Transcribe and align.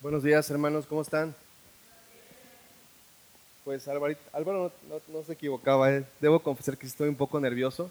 Buenos 0.00 0.22
días, 0.22 0.50
hermanos, 0.50 0.86
¿cómo 0.86 1.02
están? 1.02 1.34
Pues 3.64 3.86
Álvaro, 3.86 4.14
Álvaro 4.32 4.72
no, 5.08 5.22
se 5.22 5.34
equivocaba, 5.34 5.92
eh. 5.92 6.06
debo 6.20 6.40
confesar 6.40 6.78
que 6.78 6.86
estoy 6.86 7.10
un 7.10 7.16
poco 7.16 7.38
nervioso, 7.38 7.90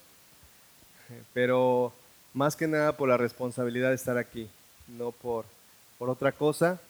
pero 1.36 1.94
más 2.34 2.56
que 2.56 2.66
nada 2.66 2.98
por 2.98 3.10
la 3.10 3.18
responsabilidad 3.18 3.90
de 3.90 3.96
estar 3.96 4.18
aquí, 4.18 4.50
no 4.98 5.12
por, 5.12 5.46
por 6.00 6.10
otra 6.10 6.32
cosa. 6.32 6.82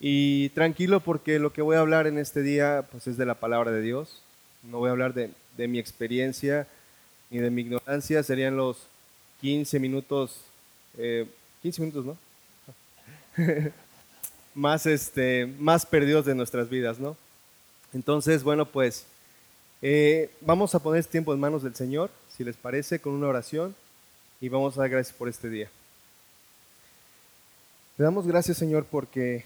Y 0.00 0.48
tranquilo 0.50 1.00
porque 1.00 1.38
lo 1.38 1.52
que 1.52 1.60
voy 1.60 1.76
a 1.76 1.80
hablar 1.80 2.06
en 2.06 2.16
este 2.16 2.40
día 2.40 2.86
pues 2.90 3.06
es 3.06 3.18
de 3.18 3.26
la 3.26 3.34
palabra 3.34 3.70
de 3.70 3.82
Dios, 3.82 4.22
no 4.62 4.78
voy 4.78 4.88
a 4.88 4.92
hablar 4.92 5.12
de, 5.12 5.30
de 5.58 5.68
mi 5.68 5.78
experiencia 5.78 6.66
ni 7.28 7.36
de 7.36 7.50
mi 7.50 7.60
ignorancia, 7.60 8.22
serían 8.22 8.56
los 8.56 8.78
15 9.42 9.78
minutos, 9.78 10.40
eh, 10.96 11.26
15 11.60 11.82
minutos, 11.82 12.06
¿no? 12.06 12.16
más, 14.58 14.86
este, 14.86 15.46
más 15.60 15.86
perdidos 15.86 16.26
de 16.26 16.34
nuestras 16.34 16.68
vidas, 16.68 16.98
¿no? 16.98 17.16
Entonces, 17.94 18.42
bueno, 18.42 18.66
pues 18.66 19.06
eh, 19.80 20.30
vamos 20.40 20.74
a 20.74 20.80
poner 20.80 20.98
este 20.98 21.12
tiempo 21.12 21.32
en 21.32 21.38
manos 21.38 21.62
del 21.62 21.76
Señor, 21.76 22.10
si 22.36 22.42
les 22.42 22.56
parece, 22.56 22.98
con 22.98 23.12
una 23.12 23.28
oración 23.28 23.76
y 24.40 24.48
vamos 24.48 24.76
a 24.76 24.80
dar 24.80 24.90
gracias 24.90 25.16
por 25.16 25.28
este 25.28 25.48
día. 25.48 25.70
Te 27.96 28.02
damos 28.02 28.26
gracias, 28.26 28.58
Señor, 28.58 28.84
porque 28.84 29.44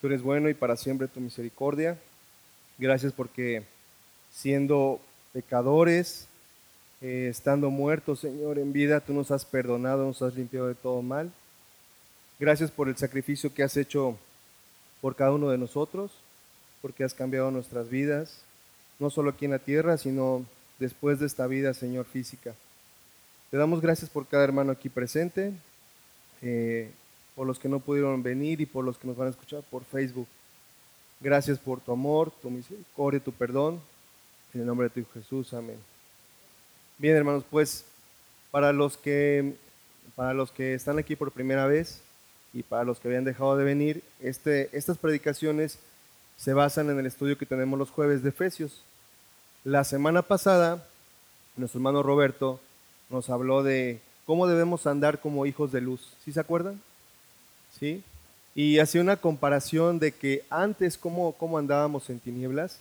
tú 0.00 0.06
eres 0.06 0.22
bueno 0.22 0.48
y 0.48 0.54
para 0.54 0.78
siempre 0.78 1.08
tu 1.08 1.20
misericordia. 1.20 1.98
Gracias 2.78 3.12
porque 3.12 3.64
siendo 4.32 4.98
pecadores, 5.34 6.26
eh, 7.02 7.28
estando 7.30 7.68
muertos, 7.68 8.20
Señor, 8.20 8.58
en 8.58 8.72
vida, 8.72 9.00
tú 9.00 9.12
nos 9.12 9.30
has 9.30 9.44
perdonado, 9.44 10.06
nos 10.06 10.22
has 10.22 10.34
limpiado 10.34 10.68
de 10.68 10.74
todo 10.74 11.02
mal. 11.02 11.30
Gracias 12.40 12.70
por 12.70 12.88
el 12.88 12.96
sacrificio 12.96 13.52
que 13.52 13.62
has 13.62 13.76
hecho 13.76 14.18
por 15.04 15.16
cada 15.16 15.32
uno 15.32 15.50
de 15.50 15.58
nosotros, 15.58 16.10
porque 16.80 17.04
has 17.04 17.12
cambiado 17.12 17.50
nuestras 17.50 17.90
vidas, 17.90 18.38
no 18.98 19.10
solo 19.10 19.28
aquí 19.28 19.44
en 19.44 19.50
la 19.50 19.58
tierra, 19.58 19.98
sino 19.98 20.46
después 20.78 21.20
de 21.20 21.26
esta 21.26 21.46
vida, 21.46 21.74
Señor, 21.74 22.06
física. 22.06 22.54
Te 23.50 23.58
damos 23.58 23.82
gracias 23.82 24.08
por 24.08 24.26
cada 24.26 24.44
hermano 24.44 24.72
aquí 24.72 24.88
presente, 24.88 25.52
eh, 26.40 26.90
por 27.34 27.46
los 27.46 27.58
que 27.58 27.68
no 27.68 27.80
pudieron 27.80 28.22
venir 28.22 28.62
y 28.62 28.64
por 28.64 28.82
los 28.82 28.96
que 28.96 29.06
nos 29.06 29.14
van 29.14 29.26
a 29.26 29.32
escuchar 29.32 29.62
por 29.70 29.84
Facebook. 29.84 30.26
Gracias 31.20 31.58
por 31.58 31.80
tu 31.80 31.92
amor, 31.92 32.32
tu 32.40 32.48
misericordia, 32.48 33.20
tu 33.20 33.32
perdón. 33.32 33.82
En 34.54 34.62
el 34.62 34.66
nombre 34.66 34.88
de 34.88 35.02
tu 35.02 35.10
Jesús, 35.12 35.52
amén. 35.52 35.76
Bien, 36.96 37.14
hermanos, 37.14 37.44
pues 37.50 37.84
para 38.50 38.72
los 38.72 38.96
que 38.96 39.52
para 40.16 40.32
los 40.32 40.50
que 40.50 40.72
están 40.72 40.98
aquí 40.98 41.14
por 41.14 41.30
primera 41.30 41.66
vez, 41.66 42.00
y 42.54 42.62
para 42.62 42.84
los 42.84 43.00
que 43.00 43.08
habían 43.08 43.24
dejado 43.24 43.56
de 43.56 43.64
venir, 43.64 44.02
este, 44.20 44.70
estas 44.72 44.96
predicaciones 44.96 45.78
se 46.36 46.54
basan 46.54 46.88
en 46.88 46.98
el 47.00 47.06
estudio 47.06 47.36
que 47.36 47.46
tenemos 47.46 47.78
los 47.78 47.90
jueves 47.90 48.22
de 48.22 48.28
Efesios. 48.28 48.82
La 49.64 49.82
semana 49.82 50.22
pasada, 50.22 50.86
nuestro 51.56 51.78
hermano 51.78 52.04
Roberto 52.04 52.60
nos 53.10 53.28
habló 53.28 53.64
de 53.64 54.00
cómo 54.24 54.46
debemos 54.46 54.86
andar 54.86 55.20
como 55.20 55.46
hijos 55.46 55.72
de 55.72 55.80
luz. 55.80 56.12
¿Sí 56.24 56.32
se 56.32 56.38
acuerdan? 56.38 56.80
¿Sí? 57.78 58.04
Y 58.54 58.78
hacía 58.78 59.00
una 59.00 59.16
comparación 59.16 59.98
de 59.98 60.12
que 60.12 60.44
antes 60.48 60.96
cómo, 60.96 61.32
cómo 61.32 61.58
andábamos 61.58 62.08
en 62.08 62.20
tinieblas, 62.20 62.78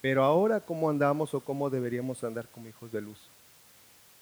pero 0.00 0.24
ahora 0.24 0.60
cómo 0.60 0.88
andamos 0.88 1.34
o 1.34 1.40
cómo 1.40 1.68
deberíamos 1.68 2.24
andar 2.24 2.46
como 2.48 2.68
hijos 2.68 2.90
de 2.90 3.02
luz. 3.02 3.18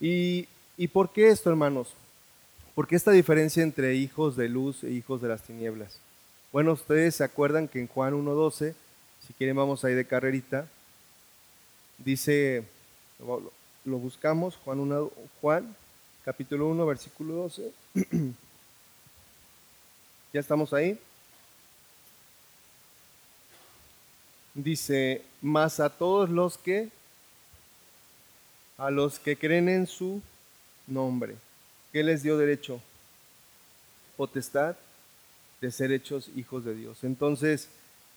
¿Y, 0.00 0.48
y 0.76 0.88
por 0.88 1.10
qué 1.10 1.28
esto, 1.28 1.50
hermanos? 1.50 1.94
¿Por 2.78 2.86
qué 2.86 2.94
esta 2.94 3.10
diferencia 3.10 3.64
entre 3.64 3.96
hijos 3.96 4.36
de 4.36 4.48
luz 4.48 4.84
e 4.84 4.92
hijos 4.92 5.20
de 5.20 5.26
las 5.26 5.42
tinieblas? 5.42 5.98
Bueno, 6.52 6.74
ustedes 6.74 7.16
se 7.16 7.24
acuerdan 7.24 7.66
que 7.66 7.80
en 7.80 7.88
Juan 7.88 8.14
1.12, 8.14 8.72
si 9.26 9.32
quieren 9.32 9.56
vamos 9.56 9.84
ahí 9.84 9.94
de 9.94 10.04
carrerita, 10.04 10.68
dice, 11.98 12.62
lo 13.18 13.98
buscamos, 13.98 14.54
Juan, 14.58 14.78
1, 14.78 15.10
Juan 15.40 15.74
capítulo 16.24 16.68
1, 16.68 16.86
versículo 16.86 17.34
12. 17.34 17.72
¿Ya 20.32 20.38
estamos 20.38 20.72
ahí? 20.72 20.96
Dice, 24.54 25.24
más 25.42 25.80
a 25.80 25.90
todos 25.90 26.30
los 26.30 26.56
que, 26.56 26.90
a 28.76 28.92
los 28.92 29.18
que 29.18 29.36
creen 29.36 29.68
en 29.68 29.88
su 29.88 30.22
nombre. 30.86 31.34
¿Qué 31.92 32.02
les 32.02 32.22
dio 32.22 32.36
derecho? 32.36 32.80
Potestad 34.16 34.76
de 35.60 35.70
ser 35.70 35.92
hechos 35.92 36.30
hijos 36.36 36.64
de 36.64 36.74
Dios. 36.74 37.02
Entonces, 37.02 37.68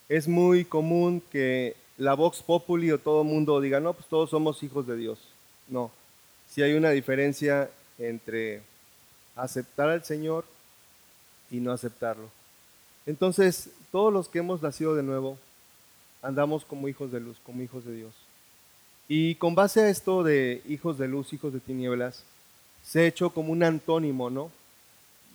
es 0.09 0.27
muy 0.27 0.65
común 0.65 1.21
que 1.31 1.75
la 1.97 2.13
Vox 2.13 2.41
Populi 2.41 2.91
o 2.91 2.99
todo 2.99 3.23
mundo 3.23 3.61
diga, 3.61 3.79
no, 3.79 3.93
pues 3.93 4.07
todos 4.07 4.29
somos 4.29 4.61
hijos 4.63 4.87
de 4.87 4.97
Dios. 4.97 5.19
No, 5.67 5.91
si 6.49 6.61
hay 6.61 6.73
una 6.73 6.89
diferencia 6.89 7.69
entre 7.97 8.61
aceptar 9.35 9.89
al 9.89 10.03
Señor 10.03 10.43
y 11.49 11.57
no 11.57 11.71
aceptarlo. 11.71 12.29
Entonces, 13.05 13.69
todos 13.91 14.11
los 14.11 14.27
que 14.27 14.39
hemos 14.39 14.61
nacido 14.61 14.95
de 14.95 15.03
nuevo, 15.03 15.37
andamos 16.21 16.65
como 16.65 16.87
hijos 16.87 17.11
de 17.11 17.19
luz, 17.19 17.37
como 17.43 17.61
hijos 17.61 17.85
de 17.85 17.95
Dios. 17.95 18.13
Y 19.07 19.35
con 19.35 19.55
base 19.55 19.81
a 19.81 19.89
esto 19.89 20.23
de 20.23 20.61
hijos 20.67 20.97
de 20.97 21.07
luz, 21.07 21.33
hijos 21.33 21.53
de 21.53 21.59
tinieblas, 21.59 22.23
se 22.83 23.01
ha 23.01 23.05
hecho 23.05 23.29
como 23.31 23.51
un 23.51 23.63
antónimo, 23.63 24.29
¿no? 24.29 24.51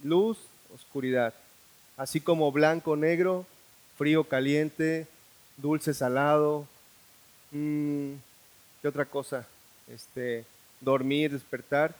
Luz, 0.02 0.38
oscuridad. 0.74 1.34
Así 1.96 2.20
como 2.20 2.52
blanco, 2.52 2.96
negro, 2.96 3.46
frío, 3.96 4.24
caliente, 4.24 5.06
dulce, 5.56 5.94
salado. 5.94 6.66
Mm, 7.50 8.12
¿Qué 8.82 8.88
otra 8.88 9.06
cosa? 9.06 9.46
Este, 9.88 10.44
dormir, 10.80 11.32
despertar. 11.32 11.94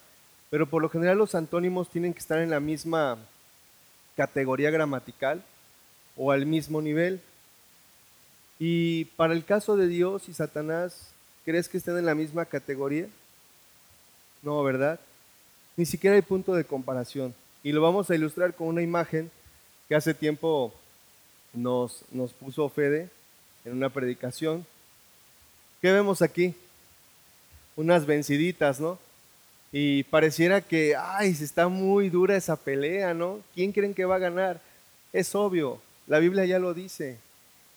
Pero 0.50 0.66
por 0.66 0.82
lo 0.82 0.88
general 0.88 1.18
los 1.18 1.34
antónimos 1.34 1.88
tienen 1.88 2.12
que 2.12 2.20
estar 2.20 2.38
en 2.38 2.50
la 2.50 2.60
misma 2.60 3.18
categoría 4.16 4.70
gramatical 4.70 5.42
o 6.16 6.32
al 6.32 6.46
mismo 6.46 6.80
nivel. 6.80 7.20
Y 8.58 9.06
para 9.16 9.34
el 9.34 9.44
caso 9.44 9.76
de 9.76 9.86
Dios 9.86 10.28
y 10.28 10.34
Satanás, 10.34 11.10
¿crees 11.44 11.68
que 11.68 11.78
estén 11.78 11.98
en 11.98 12.06
la 12.06 12.14
misma 12.14 12.44
categoría? 12.46 13.06
No, 14.42 14.62
¿verdad? 14.62 15.00
Ni 15.76 15.86
siquiera 15.86 16.16
hay 16.16 16.22
punto 16.22 16.54
de 16.54 16.64
comparación. 16.64 17.34
Y 17.62 17.72
lo 17.72 17.82
vamos 17.82 18.10
a 18.10 18.14
ilustrar 18.14 18.54
con 18.54 18.68
una 18.68 18.82
imagen 18.82 19.30
que 19.88 19.94
hace 19.94 20.14
tiempo 20.14 20.72
nos, 21.52 22.02
nos 22.10 22.32
puso 22.32 22.68
Fede 22.68 23.10
en 23.64 23.72
una 23.72 23.90
predicación. 23.90 24.64
¿Qué 25.80 25.92
vemos 25.92 26.22
aquí? 26.22 26.54
Unas 27.76 28.06
venciditas, 28.06 28.80
¿no? 28.80 28.98
Y 29.72 30.04
pareciera 30.04 30.60
que, 30.60 30.96
ay, 30.96 31.34
se 31.34 31.44
está 31.44 31.68
muy 31.68 32.08
dura 32.08 32.36
esa 32.36 32.56
pelea, 32.56 33.12
¿no? 33.12 33.40
¿Quién 33.54 33.72
creen 33.72 33.94
que 33.94 34.04
va 34.04 34.16
a 34.16 34.20
ganar? 34.20 34.60
Es 35.12 35.34
obvio, 35.34 35.80
la 36.06 36.18
Biblia 36.18 36.44
ya 36.44 36.58
lo 36.58 36.72
dice. 36.72 37.18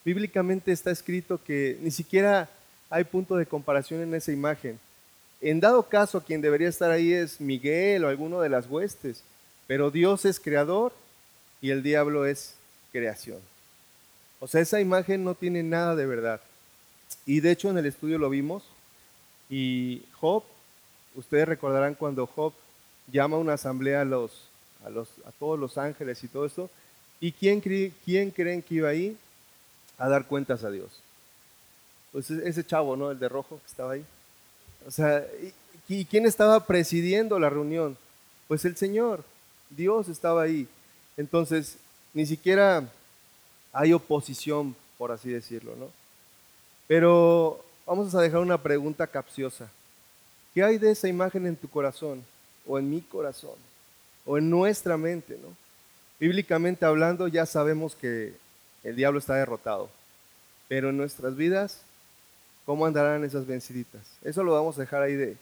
Bíblicamente 0.05 0.71
está 0.71 0.91
escrito 0.91 1.39
que 1.43 1.77
ni 1.81 1.91
siquiera 1.91 2.49
hay 2.89 3.03
punto 3.03 3.35
de 3.35 3.45
comparación 3.45 4.01
en 4.01 4.13
esa 4.13 4.31
imagen. 4.31 4.79
En 5.41 5.59
dado 5.59 5.83
caso, 5.83 6.21
quien 6.21 6.41
debería 6.41 6.67
estar 6.67 6.91
ahí 6.91 7.13
es 7.13 7.39
Miguel 7.39 8.03
o 8.03 8.09
alguno 8.09 8.41
de 8.41 8.49
las 8.49 8.67
huestes, 8.67 9.23
pero 9.67 9.89
Dios 9.89 10.25
es 10.25 10.39
creador 10.39 10.91
y 11.61 11.69
el 11.69 11.81
diablo 11.81 12.25
es 12.25 12.55
creación. 12.91 13.39
O 14.39 14.47
sea, 14.47 14.61
esa 14.61 14.81
imagen 14.81 15.23
no 15.23 15.35
tiene 15.35 15.63
nada 15.63 15.95
de 15.95 16.05
verdad. 16.05 16.41
Y 17.25 17.39
de 17.39 17.51
hecho 17.51 17.69
en 17.69 17.77
el 17.77 17.85
estudio 17.85 18.17
lo 18.17 18.29
vimos. 18.29 18.63
Y 19.49 20.03
Job, 20.19 20.43
ustedes 21.15 21.47
recordarán 21.47 21.95
cuando 21.95 22.27
Job 22.27 22.53
llama 23.11 23.37
a 23.37 23.39
una 23.39 23.53
asamblea 23.53 24.01
a, 24.01 25.31
todos 25.39 25.59
los 25.59 25.77
ángeles 25.77 26.23
y 26.23 26.27
todo 26.27 26.45
esto. 26.45 26.69
¿Y 27.19 27.31
quién, 27.31 27.61
quién 28.05 28.31
creen 28.31 28.61
que 28.61 28.75
iba 28.75 28.89
ahí 28.89 29.17
a 29.97 30.07
dar 30.07 30.25
cuentas 30.25 30.63
a 30.63 30.71
Dios? 30.71 30.89
Pues 32.11 32.29
ese 32.29 32.65
chavo, 32.65 32.95
¿no? 32.95 33.11
El 33.11 33.19
de 33.19 33.29
rojo 33.29 33.59
que 33.59 33.67
estaba 33.67 33.93
ahí. 33.93 34.05
O 34.85 34.91
sea, 34.91 35.25
¿y 35.87 36.05
quién 36.05 36.25
estaba 36.25 36.65
presidiendo 36.65 37.39
la 37.39 37.49
reunión? 37.49 37.97
Pues 38.47 38.65
el 38.65 38.75
Señor, 38.75 39.23
Dios 39.69 40.07
estaba 40.07 40.43
ahí. 40.43 40.67
Entonces, 41.17 41.77
ni 42.13 42.25
siquiera 42.25 42.87
hay 43.71 43.93
oposición, 43.93 44.75
por 44.97 45.11
así 45.11 45.29
decirlo, 45.29 45.75
¿no? 45.75 45.87
Pero 46.87 47.63
vamos 47.85 48.13
a 48.15 48.21
dejar 48.21 48.39
una 48.39 48.61
pregunta 48.61 49.05
capciosa. 49.05 49.69
¿Qué 50.53 50.63
hay 50.63 50.77
de 50.77 50.91
esa 50.91 51.07
imagen 51.07 51.45
en 51.45 51.55
tu 51.55 51.69
corazón 51.69 52.23
o 52.65 52.79
en 52.79 52.89
mi 52.89 53.01
corazón 53.01 53.55
o 54.25 54.37
en 54.37 54.49
nuestra 54.49 54.97
mente, 54.97 55.37
¿no? 55.41 55.55
Bíblicamente 56.19 56.85
hablando, 56.85 57.27
ya 57.27 57.45
sabemos 57.45 57.95
que 57.95 58.33
el 58.83 58.95
diablo 58.95 59.19
está 59.19 59.35
derrotado, 59.35 59.89
pero 60.67 60.89
en 60.89 60.97
nuestras 60.97 61.35
vidas 61.35 61.81
¿Cómo 62.69 62.85
andarán 62.85 63.23
esas 63.23 63.47
venciditas? 63.47 64.03
Eso 64.23 64.43
lo 64.43 64.53
vamos 64.53 64.77
a 64.77 64.81
dejar 64.81 65.01
ahí 65.01 65.15
de 65.15 65.37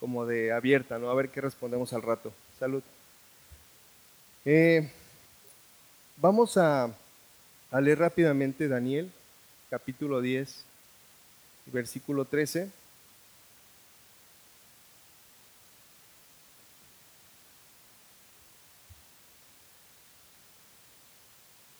como 0.00 0.24
de 0.24 0.52
abierta, 0.52 0.98
¿no? 0.98 1.10
A 1.10 1.14
ver 1.14 1.28
qué 1.28 1.42
respondemos 1.42 1.92
al 1.92 2.00
rato. 2.00 2.32
Salud. 2.58 2.82
Eh, 4.46 4.90
vamos 6.16 6.56
a, 6.56 6.94
a 7.70 7.80
leer 7.82 7.98
rápidamente 7.98 8.68
Daniel, 8.68 9.12
capítulo 9.68 10.22
10, 10.22 10.64
versículo 11.66 12.24
13. 12.24 12.70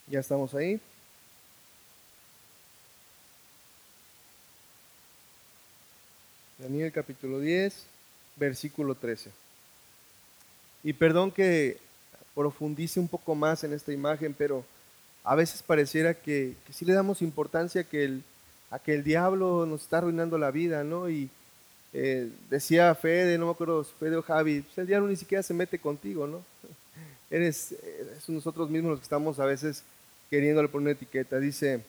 Ya 0.08 0.20
estamos 0.20 0.54
ahí. 0.54 0.78
Daniel 6.58 6.90
capítulo 6.90 7.38
10, 7.38 7.84
versículo 8.36 8.94
13. 8.94 9.30
Y 10.84 10.94
perdón 10.94 11.30
que 11.30 11.76
profundice 12.34 12.98
un 12.98 13.08
poco 13.08 13.34
más 13.34 13.62
en 13.64 13.74
esta 13.74 13.92
imagen, 13.92 14.34
pero 14.36 14.64
a 15.22 15.34
veces 15.34 15.62
pareciera 15.62 16.14
que, 16.14 16.54
que 16.66 16.72
sí 16.72 16.86
le 16.86 16.94
damos 16.94 17.20
importancia 17.20 17.82
a 17.82 18.78
que 18.78 18.94
el 18.94 19.04
diablo 19.04 19.66
nos 19.66 19.82
está 19.82 19.98
arruinando 19.98 20.38
la 20.38 20.50
vida, 20.50 20.82
¿no? 20.82 21.10
Y 21.10 21.28
eh, 21.92 22.30
decía 22.48 22.94
Fede, 22.94 23.36
no 23.36 23.46
me 23.46 23.52
acuerdo, 23.52 23.84
Fede 23.84 24.16
o 24.16 24.22
Javi, 24.22 24.62
pues 24.62 24.78
el 24.78 24.86
diablo 24.86 25.08
ni 25.08 25.16
siquiera 25.16 25.42
se 25.42 25.54
mete 25.54 25.78
contigo, 25.78 26.26
¿no? 26.26 26.42
Eres, 27.30 27.72
es 27.72 28.28
nosotros 28.28 28.70
mismos 28.70 28.92
los 28.92 29.00
que 29.00 29.04
estamos 29.04 29.38
a 29.40 29.44
veces 29.44 29.82
queriéndole 30.30 30.68
poner 30.68 30.88
una 30.88 30.92
etiqueta. 30.92 31.38
Dice, 31.38 31.82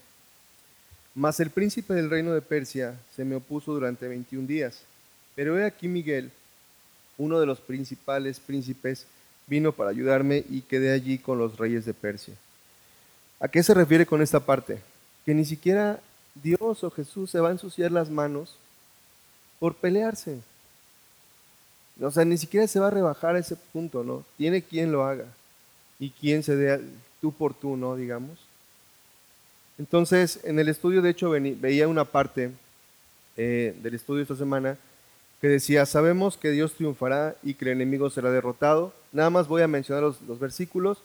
mas 1.17 1.39
el 1.39 1.49
príncipe 1.49 1.95
del 1.95 2.11
reino 2.11 2.31
de 2.31 2.43
Persia 2.43 2.93
se 3.15 3.25
me 3.25 3.35
opuso 3.35 3.73
durante 3.73 4.07
21 4.07 4.47
días. 4.47 4.83
Pero 5.33 5.57
he 5.57 5.65
aquí 5.65 5.87
Miguel, 5.87 6.31
uno 7.17 7.39
de 7.39 7.47
los 7.47 7.59
principales 7.59 8.39
príncipes, 8.39 9.07
vino 9.47 9.71
para 9.71 9.89
ayudarme 9.89 10.45
y 10.47 10.61
quedé 10.61 10.91
allí 10.91 11.17
con 11.17 11.39
los 11.39 11.57
reyes 11.57 11.85
de 11.85 11.95
Persia. 11.95 12.35
¿A 13.39 13.47
qué 13.47 13.63
se 13.63 13.73
refiere 13.73 14.05
con 14.05 14.21
esta 14.21 14.39
parte? 14.39 14.79
Que 15.25 15.33
ni 15.33 15.43
siquiera 15.43 15.99
Dios 16.35 16.83
o 16.83 16.91
Jesús 16.91 17.31
se 17.31 17.39
va 17.39 17.49
a 17.49 17.53
ensuciar 17.53 17.91
las 17.91 18.11
manos 18.11 18.55
por 19.57 19.73
pelearse. 19.73 20.37
O 21.99 22.11
sea, 22.11 22.25
ni 22.25 22.37
siquiera 22.37 22.67
se 22.67 22.79
va 22.79 22.89
a 22.89 22.91
rebajar 22.91 23.35
a 23.35 23.39
ese 23.39 23.55
punto, 23.55 24.03
¿no? 24.03 24.23
Tiene 24.37 24.61
quien 24.61 24.91
lo 24.91 25.03
haga 25.03 25.25
y 25.97 26.11
quien 26.11 26.43
se 26.43 26.55
dé 26.55 26.79
tú 27.21 27.31
por 27.31 27.55
tú, 27.55 27.75
¿no? 27.75 27.95
Digamos. 27.95 28.46
Entonces, 29.77 30.39
en 30.43 30.59
el 30.59 30.69
estudio, 30.69 31.01
de 31.01 31.11
hecho, 31.11 31.29
veía 31.29 31.87
una 31.87 32.05
parte 32.05 32.51
eh, 33.35 33.75
del 33.83 33.93
estudio 33.93 34.23
esta 34.23 34.35
semana 34.35 34.77
que 35.39 35.47
decía, 35.47 35.85
sabemos 35.85 36.35
que 36.35 36.49
Dios 36.49 36.73
triunfará 36.73 37.35
y 37.43 37.53
que 37.53 37.65
el 37.65 37.71
enemigo 37.71 38.09
será 38.09 38.31
derrotado. 38.31 38.91
Nada 39.11 39.29
más 39.29 39.47
voy 39.47 39.61
a 39.61 39.67
mencionar 39.67 40.03
los, 40.03 40.21
los 40.23 40.39
versículos 40.39 40.97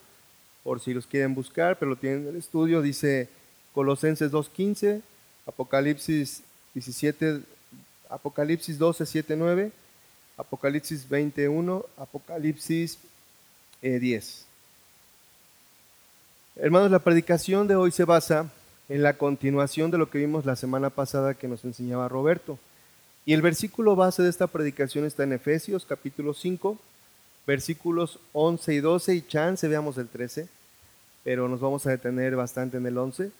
por 0.64 0.80
si 0.80 0.94
los 0.94 1.06
quieren 1.06 1.34
buscar, 1.34 1.78
pero 1.78 1.90
lo 1.90 1.96
tienen 1.96 2.22
en 2.22 2.28
el 2.28 2.36
estudio. 2.36 2.80
Dice 2.80 3.28
Colosenses 3.74 4.32
2.15, 4.32 5.02
Apocalipsis 5.46 6.42
17, 6.72 7.40
Apocalipsis 8.08 8.78
12, 8.78 9.04
7, 9.04 9.36
9, 9.36 9.72
Apocalipsis 10.38 11.06
21, 11.06 11.84
Apocalipsis 11.98 12.98
10. 13.82 13.92
Eh, 13.92 14.42
Hermanos, 16.56 16.90
la 16.90 16.98
predicación 16.98 17.66
de 17.66 17.76
hoy 17.76 17.90
se 17.90 18.04
basa 18.04 18.50
en 18.92 19.02
la 19.02 19.14
continuación 19.14 19.90
de 19.90 19.96
lo 19.96 20.10
que 20.10 20.18
vimos 20.18 20.44
la 20.44 20.54
semana 20.54 20.90
pasada 20.90 21.32
que 21.32 21.48
nos 21.48 21.64
enseñaba 21.64 22.08
Roberto. 22.08 22.58
Y 23.24 23.32
el 23.32 23.40
versículo 23.40 23.96
base 23.96 24.22
de 24.22 24.28
esta 24.28 24.48
predicación 24.48 25.06
está 25.06 25.22
en 25.22 25.32
Efesios 25.32 25.86
capítulo 25.86 26.34
5, 26.34 26.76
versículos 27.46 28.18
11 28.34 28.74
y 28.74 28.80
12, 28.80 29.14
y 29.14 29.22
chance 29.22 29.66
veamos 29.66 29.96
el 29.96 30.08
13, 30.08 30.46
pero 31.24 31.48
nos 31.48 31.58
vamos 31.58 31.86
a 31.86 31.90
detener 31.90 32.36
bastante 32.36 32.76
en 32.76 32.84
el 32.84 32.98
11. 32.98 33.32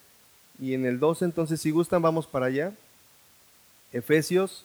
Y 0.59 0.73
en 0.73 0.87
el 0.87 0.99
12, 0.99 1.27
entonces, 1.27 1.61
si 1.61 1.71
gustan, 1.71 2.01
vamos 2.01 2.27
para 2.27 2.47
allá. 2.47 2.73
Efesios 3.93 4.65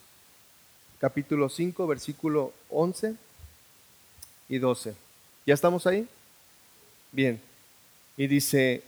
capítulo 1.01 1.49
5, 1.49 1.85
versículo 1.85 2.53
11 2.69 3.13
y 4.47 4.57
12. 4.57 4.95
¿Ya 5.45 5.53
estamos 5.53 5.85
ahí? 5.85 6.07
Bien. 7.11 7.41
Y 8.15 8.27
dice, 8.27 8.83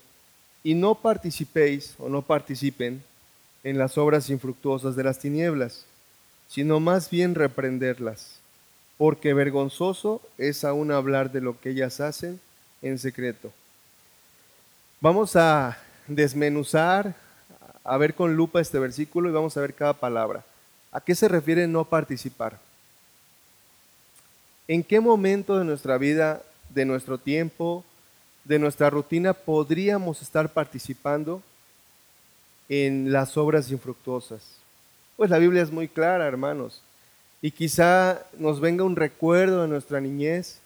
y 0.63 0.73
no 0.73 0.95
participéis 0.95 1.95
o 1.99 2.09
no 2.09 2.21
participen 2.21 3.01
en 3.63 3.77
las 3.77 3.97
obras 3.97 4.29
infructuosas 4.29 4.95
de 4.95 5.03
las 5.03 5.19
tinieblas, 5.19 5.85
sino 6.47 6.79
más 6.79 7.09
bien 7.09 7.35
reprenderlas, 7.35 8.39
porque 8.97 9.33
vergonzoso 9.33 10.21
es 10.37 10.63
aún 10.63 10.91
hablar 10.91 11.31
de 11.31 11.41
lo 11.41 11.59
que 11.59 11.69
ellas 11.69 11.99
hacen 11.99 12.39
en 12.81 12.97
secreto. 12.97 13.51
Vamos 15.01 15.35
a 15.35 15.77
desmenuzar, 16.07 17.15
a 17.83 17.97
ver 17.97 18.13
con 18.13 18.35
lupa 18.35 18.59
este 18.59 18.79
versículo 18.79 19.29
y 19.29 19.33
vamos 19.33 19.55
a 19.55 19.61
ver 19.61 19.73
cada 19.73 19.93
palabra. 19.93 20.43
¿A 20.91 20.99
qué 20.99 21.15
se 21.15 21.27
refiere 21.27 21.67
no 21.67 21.85
participar? 21.85 22.59
¿En 24.67 24.83
qué 24.83 24.99
momento 24.99 25.57
de 25.57 25.65
nuestra 25.65 25.97
vida, 25.97 26.41
de 26.69 26.85
nuestro 26.85 27.17
tiempo, 27.17 27.83
de 28.43 28.59
nuestra 28.59 28.89
rutina 28.89 29.33
podríamos 29.33 30.21
estar 30.21 30.49
participando 30.49 31.41
en 32.67 33.11
las 33.11 33.37
obras 33.37 33.71
infructuosas? 33.71 34.41
Pues 35.17 35.29
la 35.29 35.37
Biblia 35.37 35.61
es 35.61 35.71
muy 35.71 35.87
clara, 35.87 36.27
hermanos. 36.27 36.81
Y 37.41 37.51
quizá 37.51 38.25
nos 38.37 38.59
venga 38.59 38.83
un 38.83 38.95
recuerdo 38.95 39.61
de 39.61 39.67
nuestra 39.67 40.01
niñez, 40.01 40.59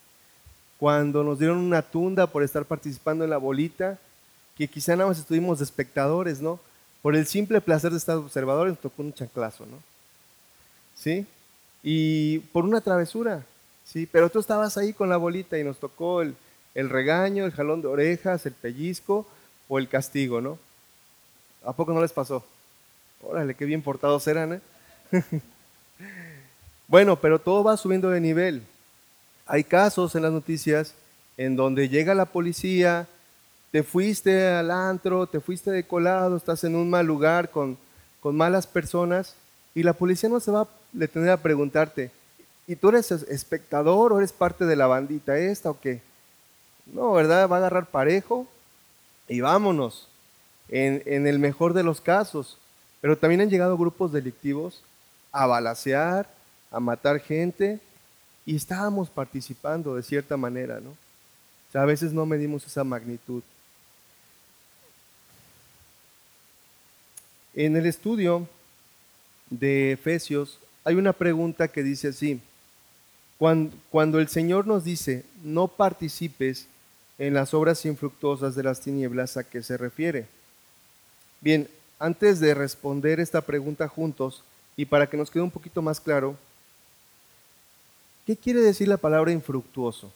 cuando 0.78 1.24
nos 1.24 1.40
dieron 1.40 1.60
una 1.60 1.82
tunda 1.82 2.28
por 2.28 2.44
estar 2.44 2.66
participando 2.66 3.24
en 3.24 3.30
la 3.30 3.38
bolita, 3.38 3.98
que 4.58 4.68
quizá 4.68 4.96
nada 4.96 5.08
más 5.08 5.20
estuvimos 5.20 5.60
de 5.60 5.66
espectadores, 5.66 6.42
¿no? 6.42 6.60
Por 7.02 7.16
el 7.16 7.26
simple 7.26 7.62
placer 7.62 7.92
de 7.92 7.98
estar 7.98 8.18
observadores 8.18 8.74
nos 8.74 8.82
tocó 8.82 9.02
un 9.02 9.14
chanclazo, 9.14 9.66
¿no? 9.66 9.78
¿Sí? 10.96 11.26
Y 11.82 12.40
por 12.40 12.66
una 12.66 12.82
travesura, 12.82 13.46
¿sí? 13.86 14.08
Pero 14.12 14.30
tú 14.30 14.40
estabas 14.40 14.78
ahí 14.78 14.94
con 14.94 15.10
la 15.10 15.18
bolita 15.18 15.58
y 15.58 15.64
nos 15.64 15.78
tocó 15.78 16.22
el, 16.22 16.36
el 16.76 16.90
regaño, 16.90 17.46
el 17.46 17.52
jalón 17.52 17.82
de 17.82 17.88
orejas, 17.88 18.46
el 18.46 18.54
pellizco 18.54 19.28
o 19.68 19.80
el 19.80 19.88
castigo, 19.88 20.42
¿no? 20.42 20.58
¿A 21.66 21.74
poco 21.74 21.94
no 21.94 22.02
les 22.02 22.12
pasó? 22.12 22.44
Órale, 23.22 23.56
qué 23.56 23.66
bien 23.66 23.82
portados 23.82 24.28
eran, 24.28 24.54
¿eh? 24.54 24.62
bueno, 26.88 27.16
pero 27.16 27.40
todo 27.40 27.64
va 27.64 27.78
subiendo 27.78 28.10
de 28.10 28.20
nivel. 28.20 28.64
Hay 29.46 29.64
casos 29.64 30.16
en 30.16 30.24
las 30.24 30.32
noticias 30.32 30.94
en 31.38 31.56
donde 31.56 31.90
llega 31.90 32.16
la 32.16 32.26
policía, 32.26 33.08
te 33.72 33.84
fuiste 33.84 34.48
al 34.48 34.72
antro, 34.72 35.28
te 35.28 35.40
fuiste 35.40 35.72
de 35.72 35.84
colado, 35.84 36.38
estás 36.38 36.64
en 36.64 36.76
un 36.76 36.90
mal 36.90 37.06
lugar 37.06 37.50
con, 37.50 37.78
con 38.20 38.36
malas 38.36 38.68
personas 38.68 39.36
y 39.74 39.84
la 39.84 39.94
policía 39.94 40.30
no 40.30 40.40
se 40.40 40.52
va 40.52 40.62
a 40.62 40.68
detener 40.92 41.32
a 41.32 41.38
preguntarte, 41.42 42.12
¿y 42.68 42.76
tú 42.76 42.90
eres 42.90 43.12
espectador 43.12 44.14
o 44.14 44.20
eres 44.20 44.32
parte 44.32 44.66
de 44.66 44.76
la 44.76 44.88
bandita 44.88 45.38
esta 45.38 45.72
o 45.72 45.80
qué? 45.80 46.02
No, 46.86 47.14
¿verdad? 47.14 47.50
Va 47.50 47.56
a 47.56 47.60
agarrar 47.60 47.86
parejo 47.86 48.48
y 49.28 49.42
vámonos, 49.42 50.08
en, 50.70 51.28
el 51.28 51.40
mejor 51.40 51.74
de 51.74 51.84
los 51.84 52.02
casos. 52.02 52.58
Pero 53.02 53.18
también 53.18 53.42
han 53.42 53.50
llegado 53.50 53.78
grupos 53.78 54.12
delictivos 54.12 54.82
a 55.32 55.46
balasear, 55.46 56.30
a 56.72 56.80
matar 56.80 57.20
gente, 57.20 57.80
y 58.46 58.56
estábamos 58.56 59.10
participando 59.10 59.96
de 59.96 60.04
cierta 60.04 60.38
manera, 60.38 60.80
¿no? 60.80 60.92
O 60.92 61.72
sea, 61.72 61.82
a 61.82 61.86
veces 61.86 62.12
no 62.14 62.26
medimos 62.26 62.66
esa 62.66 62.84
magnitud. 62.84 63.42
En 67.56 67.76
el 67.76 67.86
estudio 67.86 68.48
de 69.50 69.94
Efesios 69.94 70.60
hay 70.84 70.96
una 70.96 71.14
pregunta 71.14 71.68
que 71.68 71.84
dice 71.84 72.10
así, 72.10 72.42
cuando 73.38 74.20
el 74.20 74.28
Señor 74.28 74.68
nos 74.68 74.84
dice, 74.84 75.26
no 75.44 75.68
participes 75.68 76.68
en 77.28 77.34
las 77.34 77.54
obras 77.54 77.86
infructuosas 77.86 78.54
de 78.54 78.64
las 78.64 78.82
tinieblas 78.82 79.38
a 79.38 79.46
qué 79.46 79.64
se 79.64 79.78
refiere. 79.78 80.28
Bien, 81.40 81.70
antes 81.98 82.42
de 82.42 82.54
responder 82.54 83.22
esta 83.22 83.40
pregunta 83.40 83.88
juntos 83.88 84.44
y 84.76 84.86
para 84.86 85.08
que 85.08 85.16
nos 85.16 85.32
quede 85.32 85.44
un 85.44 85.52
poquito 85.52 85.82
más 85.82 86.02
claro, 86.02 86.36
¿qué 88.26 88.36
quiere 88.36 88.60
decir 88.60 88.90
la 88.90 88.98
palabra 88.98 89.32
infructuoso? 89.32 90.12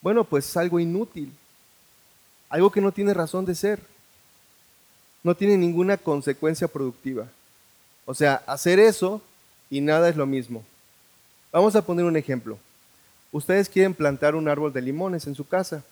Bueno, 0.00 0.24
pues 0.24 0.48
es 0.48 0.56
algo 0.56 0.80
inútil, 0.80 1.30
algo 2.48 2.72
que 2.72 2.80
no 2.80 2.90
tiene 2.90 3.12
razón 3.12 3.44
de 3.44 3.54
ser, 3.54 3.80
no 5.22 5.34
tiene 5.34 5.58
ninguna 5.58 5.98
consecuencia 5.98 6.66
productiva. 6.66 7.28
O 8.06 8.14
sea, 8.14 8.42
hacer 8.46 8.78
eso 8.78 9.20
y 9.68 9.82
nada 9.82 10.08
es 10.08 10.16
lo 10.16 10.24
mismo. 10.24 10.64
Vamos 11.52 11.76
a 11.76 11.84
poner 11.84 12.06
un 12.06 12.16
ejemplo 12.16 12.58
ustedes 13.34 13.68
quieren 13.68 13.94
plantar 13.94 14.36
un 14.36 14.48
árbol 14.48 14.72
de 14.72 14.80
limones 14.80 15.26
en 15.26 15.34
su 15.34 15.46
casa. 15.46 15.82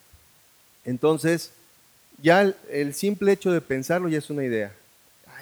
Entonces, 0.85 1.51
ya 2.23 2.55
el, 2.71 2.95
simple 2.95 3.33
hecho 3.33 3.51
de 3.51 3.61
pensarlo 3.61 4.09
ya 4.09 4.19
es 4.19 4.31
una 4.31 4.45
idea. 4.45 4.73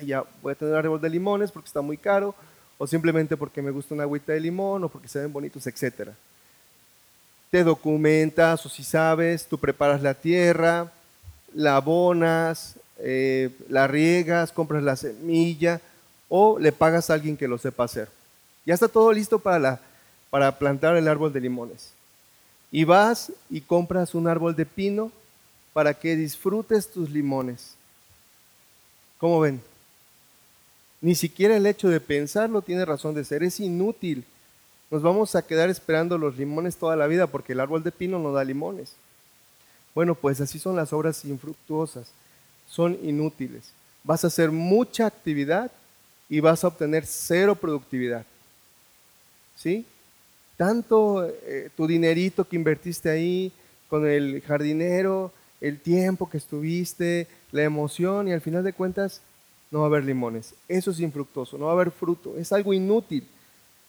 ya 0.02 0.24
voy 0.40 0.52
a 0.52 0.54
tener 0.54 0.72
un 0.72 0.78
árbol 0.78 1.00
de 1.00 1.10
limones 1.10 1.52
porque 1.52 1.66
está 1.66 1.82
muy 1.82 1.98
caro, 1.98 2.34
o 2.78 2.86
simplemente 2.86 3.36
porque 3.36 3.60
me 3.60 3.70
gusta 3.70 3.94
una 3.94 4.04
agüita 4.04 4.32
de 4.32 4.40
limón, 4.40 4.82
o 4.82 4.88
porque 4.88 5.08
se 5.08 5.20
ven 5.20 5.32
bonitos, 5.32 5.66
etc. 5.66 6.08
Te 7.50 7.62
documentas, 7.62 8.64
o 8.64 8.70
si 8.70 8.82
sabes, 8.82 9.44
tú 9.46 9.58
preparas 9.58 10.00
la 10.00 10.14
tierra, 10.14 10.90
la 11.52 11.76
abonas, 11.76 12.76
eh, 12.96 13.50
la 13.68 13.86
riegas, 13.86 14.52
compras 14.52 14.82
la 14.82 14.96
semilla 14.96 15.82
o 16.30 16.58
le 16.58 16.72
pagas 16.72 17.10
a 17.10 17.14
alguien 17.14 17.36
que 17.36 17.48
lo 17.48 17.58
sepa 17.58 17.84
hacer. 17.84 18.08
Ya 18.64 18.72
está 18.72 18.88
todo 18.88 19.12
listo 19.12 19.38
para, 19.38 19.58
la, 19.58 19.80
para 20.30 20.58
plantar 20.58 20.96
el 20.96 21.08
árbol 21.08 21.32
de 21.32 21.40
limones. 21.40 21.92
Y 22.72 22.84
vas 22.84 23.32
y 23.50 23.60
compras 23.60 24.14
un 24.14 24.28
árbol 24.28 24.54
de 24.54 24.64
pino 24.64 25.10
para 25.72 25.94
que 25.94 26.16
disfrutes 26.16 26.90
tus 26.90 27.10
limones. 27.10 27.74
¿Cómo 29.18 29.40
ven? 29.40 29.60
Ni 31.00 31.14
siquiera 31.14 31.56
el 31.56 31.66
hecho 31.66 31.88
de 31.88 32.00
pensarlo 32.00 32.62
tiene 32.62 32.84
razón 32.84 33.14
de 33.14 33.24
ser, 33.24 33.42
es 33.42 33.58
inútil. 33.60 34.24
Nos 34.90 35.02
vamos 35.02 35.34
a 35.34 35.42
quedar 35.42 35.70
esperando 35.70 36.18
los 36.18 36.36
limones 36.36 36.76
toda 36.76 36.96
la 36.96 37.06
vida 37.06 37.26
porque 37.26 37.52
el 37.52 37.60
árbol 37.60 37.82
de 37.82 37.92
pino 37.92 38.18
no 38.18 38.32
da 38.32 38.44
limones. 38.44 38.92
Bueno, 39.94 40.14
pues 40.14 40.40
así 40.40 40.58
son 40.58 40.76
las 40.76 40.92
obras 40.92 41.24
infructuosas, 41.24 42.08
son 42.68 42.98
inútiles. 43.02 43.72
Vas 44.04 44.24
a 44.24 44.28
hacer 44.28 44.50
mucha 44.50 45.06
actividad 45.06 45.70
y 46.28 46.40
vas 46.40 46.62
a 46.62 46.68
obtener 46.68 47.06
cero 47.06 47.54
productividad. 47.56 48.24
¿Sí? 49.56 49.84
Tanto 50.60 51.24
eh, 51.24 51.70
tu 51.74 51.86
dinerito 51.86 52.46
que 52.46 52.54
invertiste 52.54 53.08
ahí 53.08 53.50
con 53.88 54.06
el 54.06 54.42
jardinero, 54.42 55.32
el 55.58 55.80
tiempo 55.80 56.28
que 56.28 56.36
estuviste, 56.36 57.28
la 57.50 57.62
emoción 57.62 58.28
y 58.28 58.32
al 58.32 58.42
final 58.42 58.62
de 58.62 58.74
cuentas 58.74 59.22
no 59.70 59.78
va 59.78 59.86
a 59.86 59.88
haber 59.88 60.04
limones. 60.04 60.52
Eso 60.68 60.90
es 60.90 61.00
infructuoso, 61.00 61.56
no 61.56 61.64
va 61.64 61.70
a 61.70 61.74
haber 61.76 61.90
fruto, 61.90 62.36
es 62.36 62.52
algo 62.52 62.74
inútil. 62.74 63.26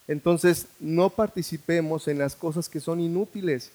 Entonces 0.08 0.66
no 0.80 1.10
participemos 1.10 2.08
en 2.08 2.16
las 2.16 2.34
cosas 2.34 2.70
que 2.70 2.80
son 2.80 3.00
inútiles, 3.00 3.70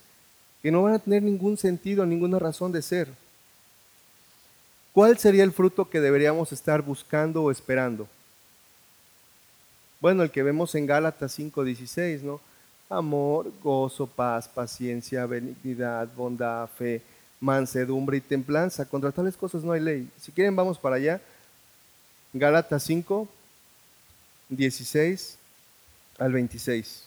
que 0.64 0.72
no 0.72 0.82
van 0.82 0.96
a 0.96 1.00
tener 1.00 1.22
ningún 1.22 1.56
sentido, 1.56 2.04
ninguna 2.04 2.40
razón 2.40 2.72
de 2.72 2.82
ser. 2.82 3.10
¿Cuál 4.92 5.20
sería 5.20 5.44
el 5.44 5.52
fruto 5.52 5.88
que 5.88 6.02
deberíamos 6.02 6.52
estar 6.52 6.82
buscando 6.82 7.44
o 7.44 7.52
esperando? 7.52 8.08
Bueno, 10.02 10.24
el 10.24 10.32
que 10.32 10.42
vemos 10.42 10.74
en 10.74 10.88
Gálatas 10.88 11.38
5:16, 11.38 12.24
¿no? 12.24 12.42
Amor, 12.90 13.52
gozo, 13.62 14.08
paz, 14.08 14.48
paciencia, 14.48 15.26
benignidad, 15.26 16.08
bondad, 16.16 16.68
fe, 16.70 17.02
mansedumbre 17.40 18.18
y 18.18 18.22
templanza. 18.22 18.86
Contra 18.86 19.12
tales 19.12 19.36
cosas 19.36 19.64
no 19.64 19.74
hay 19.74 19.82
ley. 19.82 20.10
Si 20.20 20.32
quieren, 20.32 20.56
vamos 20.56 20.80
para 20.80 20.96
allá. 20.96 21.22
Gálatas 22.34 22.84
5, 22.84 23.28
16 24.50 25.38
al 26.18 26.32
26. 26.32 27.04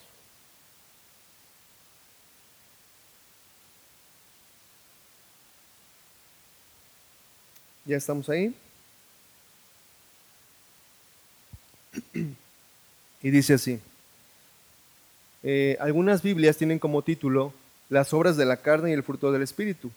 ¿Ya 7.87 7.97
estamos 7.97 8.29
ahí? 8.29 8.55
Y 13.23 13.29
dice 13.31 13.53
así. 13.53 13.79
Eh, 15.43 15.77
algunas 15.81 16.23
Biblias 16.23 16.57
tienen 16.57 16.79
como 16.79 17.03
título 17.03 17.53
las 17.89 18.13
obras 18.13 18.37
de 18.37 18.45
la 18.45 18.59
carne 18.59 18.91
y 18.91 18.93
el 18.93 19.03
fruto 19.03 19.33
del 19.33 19.43
Espíritu. 19.43 19.91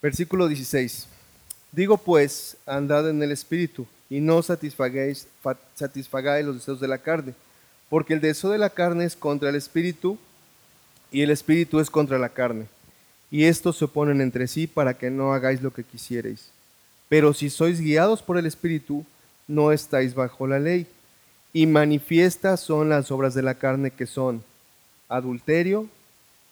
Versículo 0.00 0.48
16. 0.48 1.06
Digo 1.72 1.98
pues, 1.98 2.56
andad 2.66 3.08
en 3.10 3.22
el 3.22 3.32
Espíritu 3.32 3.86
y 4.08 4.20
no 4.20 4.42
satisfagáis, 4.42 5.26
satisfagáis 5.74 6.46
los 6.46 6.56
deseos 6.56 6.80
de 6.80 6.88
la 6.88 6.98
carne, 6.98 7.34
porque 7.90 8.14
el 8.14 8.20
deseo 8.20 8.50
de 8.50 8.58
la 8.58 8.70
carne 8.70 9.04
es 9.04 9.16
contra 9.16 9.50
el 9.50 9.56
Espíritu 9.56 10.18
y 11.10 11.22
el 11.22 11.30
Espíritu 11.30 11.80
es 11.80 11.90
contra 11.90 12.18
la 12.18 12.30
carne. 12.30 12.66
Y 13.30 13.44
estos 13.44 13.76
se 13.76 13.84
oponen 13.84 14.20
entre 14.22 14.48
sí 14.48 14.66
para 14.66 14.94
que 14.94 15.10
no 15.10 15.34
hagáis 15.34 15.60
lo 15.60 15.72
que 15.72 15.84
quisierais. 15.84 16.50
Pero 17.08 17.34
si 17.34 17.50
sois 17.50 17.80
guiados 17.80 18.22
por 18.22 18.38
el 18.38 18.46
Espíritu, 18.46 19.04
no 19.46 19.72
estáis 19.72 20.14
bajo 20.14 20.46
la 20.46 20.58
ley. 20.58 20.86
Y 21.52 21.66
manifiestas 21.66 22.60
son 22.60 22.88
las 22.88 23.10
obras 23.10 23.34
de 23.34 23.42
la 23.42 23.54
carne 23.54 23.90
que 23.90 24.06
son 24.06 24.42
adulterio, 25.08 25.88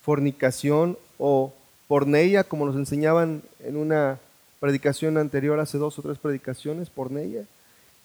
fornicación 0.03 0.97
o 1.19 1.53
porneia, 1.89 2.45
como 2.45 2.67
nos 2.67 2.77
enseñaban 2.77 3.43
en 3.61 3.77
una 3.77 4.19
predicación 4.61 5.19
anterior, 5.19 5.61
hace 5.61 5.79
dos 5.79 5.99
o 5.99 6.03
tres 6.03 6.19
predicaciones, 6.19 6.91
porneia, 6.91 7.45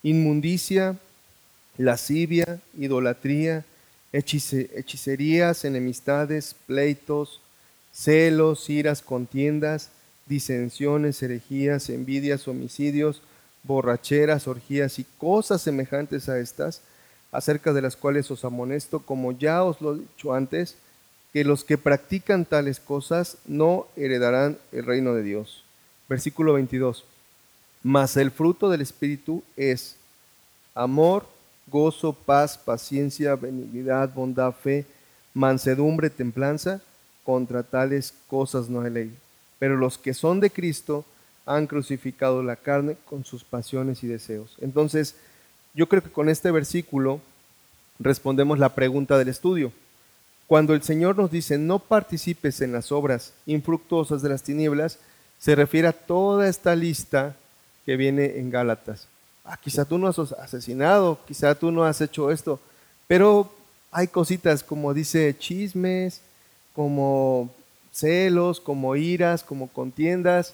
inmundicia, 0.03 0.97
lascivia, 1.77 2.59
idolatría, 2.77 3.63
hechicerías, 4.11 5.63
enemistades, 5.63 6.55
pleitos, 6.67 7.41
celos, 7.93 8.69
iras, 8.69 9.01
contiendas, 9.01 9.89
disensiones, 10.25 11.21
herejías, 11.23 11.89
envidias, 11.89 12.47
homicidios, 12.47 13.21
borracheras, 13.63 14.47
orgías 14.47 14.99
y 14.99 15.05
cosas 15.17 15.61
semejantes 15.61 16.29
a 16.29 16.39
estas, 16.39 16.81
acerca 17.31 17.73
de 17.73 17.81
las 17.81 17.95
cuales 17.95 18.29
os 18.31 18.43
amonesto, 18.43 18.99
como 18.99 19.31
ya 19.31 19.63
os 19.63 19.81
lo 19.81 19.95
he 19.95 19.99
dicho 19.99 20.33
antes, 20.33 20.75
que 21.33 21.45
los 21.45 21.63
que 21.63 21.77
practican 21.77 22.45
tales 22.45 22.79
cosas 22.79 23.37
no 23.45 23.87
heredarán 23.95 24.57
el 24.71 24.85
reino 24.85 25.13
de 25.13 25.23
Dios. 25.23 25.63
Versículo 26.09 26.53
22. 26.53 27.05
Mas 27.83 28.17
el 28.17 28.31
fruto 28.31 28.69
del 28.69 28.81
Espíritu 28.81 29.43
es 29.55 29.95
amor, 30.75 31.25
gozo, 31.67 32.13
paz, 32.13 32.57
paciencia, 32.57 33.35
benignidad, 33.35 34.13
bondad, 34.13 34.51
fe, 34.53 34.85
mansedumbre, 35.33 36.09
templanza. 36.09 36.81
Contra 37.23 37.63
tales 37.63 38.13
cosas 38.27 38.67
no 38.67 38.81
hay 38.81 38.91
ley. 38.91 39.17
Pero 39.57 39.77
los 39.77 39.97
que 39.97 40.13
son 40.13 40.39
de 40.39 40.49
Cristo 40.49 41.05
han 41.45 41.67
crucificado 41.67 42.43
la 42.43 42.55
carne 42.55 42.97
con 43.05 43.25
sus 43.25 43.43
pasiones 43.43 44.03
y 44.03 44.07
deseos. 44.07 44.55
Entonces, 44.61 45.15
yo 45.73 45.87
creo 45.87 46.03
que 46.03 46.11
con 46.11 46.29
este 46.29 46.51
versículo 46.51 47.21
respondemos 47.99 48.59
la 48.59 48.75
pregunta 48.75 49.17
del 49.17 49.29
estudio. 49.29 49.71
Cuando 50.47 50.73
el 50.73 50.83
Señor 50.83 51.17
nos 51.17 51.31
dice 51.31 51.57
no 51.57 51.79
participes 51.79 52.61
en 52.61 52.73
las 52.73 52.91
obras 52.91 53.33
infructuosas 53.45 54.21
de 54.21 54.29
las 54.29 54.43
tinieblas, 54.43 54.99
se 55.39 55.55
refiere 55.55 55.87
a 55.87 55.93
toda 55.93 56.47
esta 56.47 56.75
lista 56.75 57.35
que 57.85 57.95
viene 57.95 58.37
en 58.37 58.49
Gálatas. 58.51 59.07
Ah, 59.43 59.57
quizá 59.57 59.85
tú 59.85 59.97
no 59.97 60.07
has 60.07 60.19
asesinado, 60.19 61.19
quizá 61.27 61.55
tú 61.55 61.71
no 61.71 61.83
has 61.83 61.99
hecho 62.01 62.31
esto, 62.31 62.59
pero 63.07 63.51
hay 63.91 64.07
cositas 64.07 64.63
como 64.63 64.93
dice 64.93 65.35
chismes, 65.37 66.21
como 66.73 67.49
celos, 67.91 68.59
como 68.59 68.95
iras, 68.95 69.43
como 69.43 69.67
contiendas. 69.67 70.53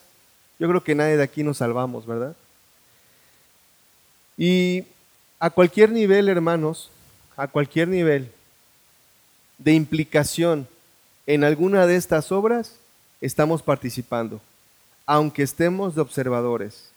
Yo 0.59 0.67
creo 0.67 0.83
que 0.83 0.95
nadie 0.95 1.17
de 1.17 1.23
aquí 1.23 1.43
nos 1.43 1.57
salvamos, 1.57 2.05
¿verdad? 2.05 2.35
Y 4.37 4.83
a 5.39 5.49
cualquier 5.49 5.91
nivel, 5.91 6.29
hermanos, 6.29 6.89
a 7.35 7.47
cualquier 7.47 7.87
nivel, 7.87 8.31
de 9.57 9.73
implicación 9.73 10.67
en 11.25 11.43
alguna 11.43 11.85
de 11.85 11.95
estas 11.95 12.31
obras, 12.31 12.75
estamos 13.21 13.61
participando, 13.61 14.39
aunque 15.05 15.43
estemos 15.43 15.95
de 15.95 16.01
observadores. 16.01 16.89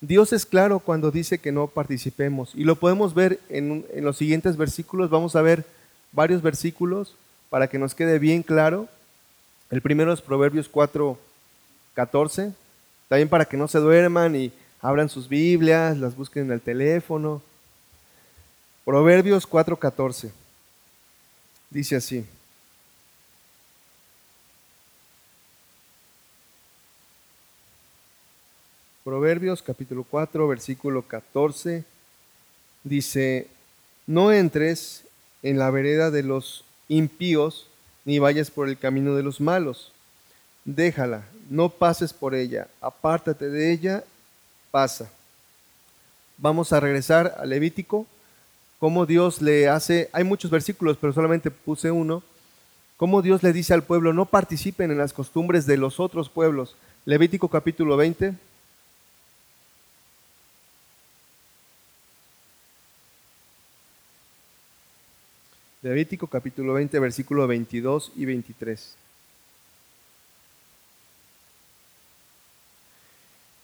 Dios 0.00 0.32
es 0.32 0.44
claro 0.46 0.80
cuando 0.80 1.10
dice 1.10 1.38
que 1.38 1.52
no 1.52 1.68
participemos 1.68 2.52
y 2.54 2.64
lo 2.64 2.76
podemos 2.76 3.14
ver 3.14 3.38
en, 3.48 3.86
los 3.96 4.16
siguientes 4.16 4.56
versículos. 4.56 5.10
Vamos 5.10 5.36
a 5.36 5.42
ver 5.42 5.64
varios 6.10 6.42
versículos 6.42 7.14
para 7.50 7.68
que 7.68 7.78
nos 7.78 7.94
quede 7.94 8.18
bien 8.18 8.42
claro. 8.42 8.88
El 9.70 9.80
primero 9.80 10.12
es 10.12 10.20
Proverbios 10.20 10.68
4, 10.68 11.18
14. 11.94 12.52
También 13.12 13.28
para 13.28 13.44
que 13.44 13.58
no 13.58 13.68
se 13.68 13.78
duerman 13.78 14.34
y 14.34 14.50
abran 14.80 15.10
sus 15.10 15.28
Biblias, 15.28 15.98
las 15.98 16.16
busquen 16.16 16.44
en 16.44 16.52
el 16.52 16.62
teléfono. 16.62 17.42
Proverbios 18.86 19.46
4, 19.46 19.76
14. 19.76 20.32
Dice 21.68 21.96
así. 21.96 22.24
Proverbios 29.04 29.60
capítulo 29.60 30.06
4, 30.08 30.48
versículo 30.48 31.02
14. 31.02 31.84
Dice, 32.82 33.46
no 34.06 34.32
entres 34.32 35.04
en 35.42 35.58
la 35.58 35.70
vereda 35.70 36.10
de 36.10 36.22
los 36.22 36.64
impíos, 36.88 37.68
ni 38.06 38.18
vayas 38.18 38.50
por 38.50 38.70
el 38.70 38.78
camino 38.78 39.14
de 39.14 39.22
los 39.22 39.38
malos. 39.38 39.91
Déjala, 40.64 41.24
no 41.50 41.68
pases 41.68 42.12
por 42.12 42.34
ella, 42.34 42.68
apártate 42.80 43.48
de 43.48 43.72
ella, 43.72 44.04
pasa. 44.70 45.10
Vamos 46.38 46.72
a 46.72 46.80
regresar 46.80 47.34
a 47.38 47.46
Levítico 47.46 48.06
cómo 48.78 49.06
Dios 49.06 49.42
le 49.42 49.68
hace, 49.68 50.08
hay 50.12 50.24
muchos 50.24 50.50
versículos, 50.50 50.96
pero 51.00 51.12
solamente 51.12 51.50
puse 51.50 51.90
uno, 51.90 52.22
cómo 52.96 53.22
Dios 53.22 53.42
le 53.42 53.52
dice 53.52 53.74
al 53.74 53.82
pueblo, 53.82 54.12
no 54.12 54.26
participen 54.26 54.90
en 54.90 54.98
las 54.98 55.12
costumbres 55.12 55.66
de 55.66 55.76
los 55.76 56.00
otros 56.00 56.28
pueblos. 56.28 56.76
Levítico 57.04 57.48
capítulo 57.48 57.96
20. 57.96 58.34
Levítico 65.82 66.28
capítulo 66.28 66.74
20, 66.74 66.98
versículo 67.00 67.46
22 67.48 68.12
y 68.14 68.24
23. 68.24 68.96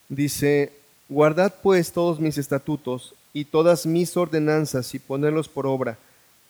Dice, 0.09 0.73
guardad 1.09 1.55
pues 1.62 1.93
todos 1.93 2.21
mis 2.21 2.38
estatutos 2.38 3.15
y 3.33 3.45
todas 3.45 3.87
mis 3.87 4.17
ordenanzas 4.17 4.95
y 4.95 4.99
ponerlos 4.99 5.49
por 5.49 5.67
obra, 5.67 5.99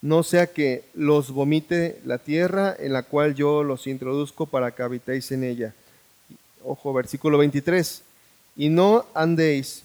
no 0.01 0.23
sea 0.23 0.47
que 0.47 0.85
los 0.95 1.33
vomite 1.33 2.01
la 2.05 2.19
tierra 2.19 2.75
en 2.79 2.93
la 2.93 3.03
cual 3.03 3.35
yo 3.35 3.65
los 3.65 3.87
introduzco 3.87 4.47
para 4.47 4.71
que 4.71 4.83
habitéis 4.83 5.33
en 5.33 5.43
ella. 5.43 5.75
Ojo, 6.65 6.93
versículo 6.93 7.39
23. 7.39 8.03
Y 8.57 8.69
no 8.69 9.07
andéis 9.15 9.83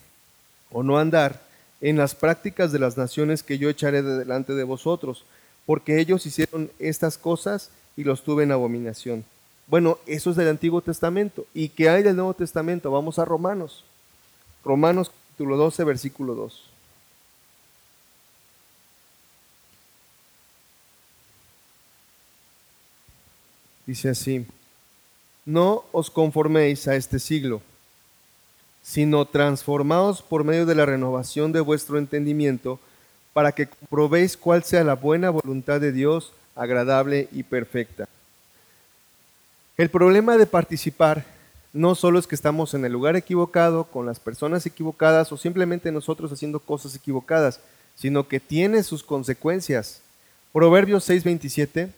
o 0.71 0.83
no 0.83 0.99
andar 0.99 1.41
en 1.81 1.97
las 1.97 2.15
prácticas 2.15 2.71
de 2.71 2.79
las 2.79 2.95
naciones 2.95 3.43
que 3.43 3.57
yo 3.57 3.69
echaré 3.69 4.01
de 4.01 4.17
delante 4.19 4.53
de 4.53 4.63
vosotros, 4.63 5.25
porque 5.65 5.99
ellos 5.99 6.25
hicieron 6.25 6.69
estas 6.79 7.17
cosas 7.17 7.71
y 7.97 8.03
los 8.03 8.23
tuve 8.23 8.43
en 8.43 8.51
abominación. 8.51 9.25
Bueno, 9.67 9.97
eso 10.05 10.31
es 10.31 10.35
del 10.35 10.49
Antiguo 10.49 10.81
Testamento. 10.81 11.45
¿Y 11.53 11.69
qué 11.69 11.89
hay 11.89 12.03
del 12.03 12.15
Nuevo 12.15 12.33
Testamento? 12.33 12.91
Vamos 12.91 13.19
a 13.19 13.25
Romanos. 13.25 13.83
Romanos 14.63 15.09
capítulo 15.09 15.57
12, 15.57 15.83
versículo 15.83 16.35
2. 16.35 16.69
Dice 23.85 24.09
así, 24.09 24.45
no 25.45 25.83
os 25.91 26.09
conforméis 26.09 26.87
a 26.87 26.95
este 26.95 27.19
siglo, 27.19 27.61
sino 28.81 29.25
transformaos 29.25 30.21
por 30.21 30.45
medio 30.45 30.65
de 30.65 30.75
la 30.75 30.85
renovación 30.85 31.51
de 31.51 31.59
vuestro 31.59 31.97
entendimiento, 31.97 32.79
para 33.33 33.51
que 33.51 33.67
comprobéis 33.67 34.37
cuál 34.37 34.63
sea 34.63 34.83
la 34.83 34.95
buena 34.95 35.31
voluntad 35.31 35.81
de 35.81 35.91
Dios, 35.91 36.31
agradable 36.55 37.27
y 37.31 37.43
perfecta. 37.43 38.07
El 39.75 39.89
problema 39.89 40.37
de 40.37 40.45
participar 40.45 41.25
no 41.73 41.95
solo 41.95 42.19
es 42.19 42.27
que 42.27 42.35
estamos 42.35 42.75
en 42.75 42.85
el 42.85 42.91
lugar 42.91 43.15
equivocado, 43.15 43.85
con 43.85 44.05
las 44.05 44.19
personas 44.19 44.65
equivocadas 44.67 45.31
o 45.31 45.37
simplemente 45.37 45.91
nosotros 45.91 46.31
haciendo 46.31 46.59
cosas 46.59 46.95
equivocadas, 46.95 47.59
sino 47.95 48.27
que 48.27 48.39
tiene 48.39 48.83
sus 48.83 49.03
consecuencias. 49.03 50.01
Proverbios 50.51 51.09
6:27 51.09 51.89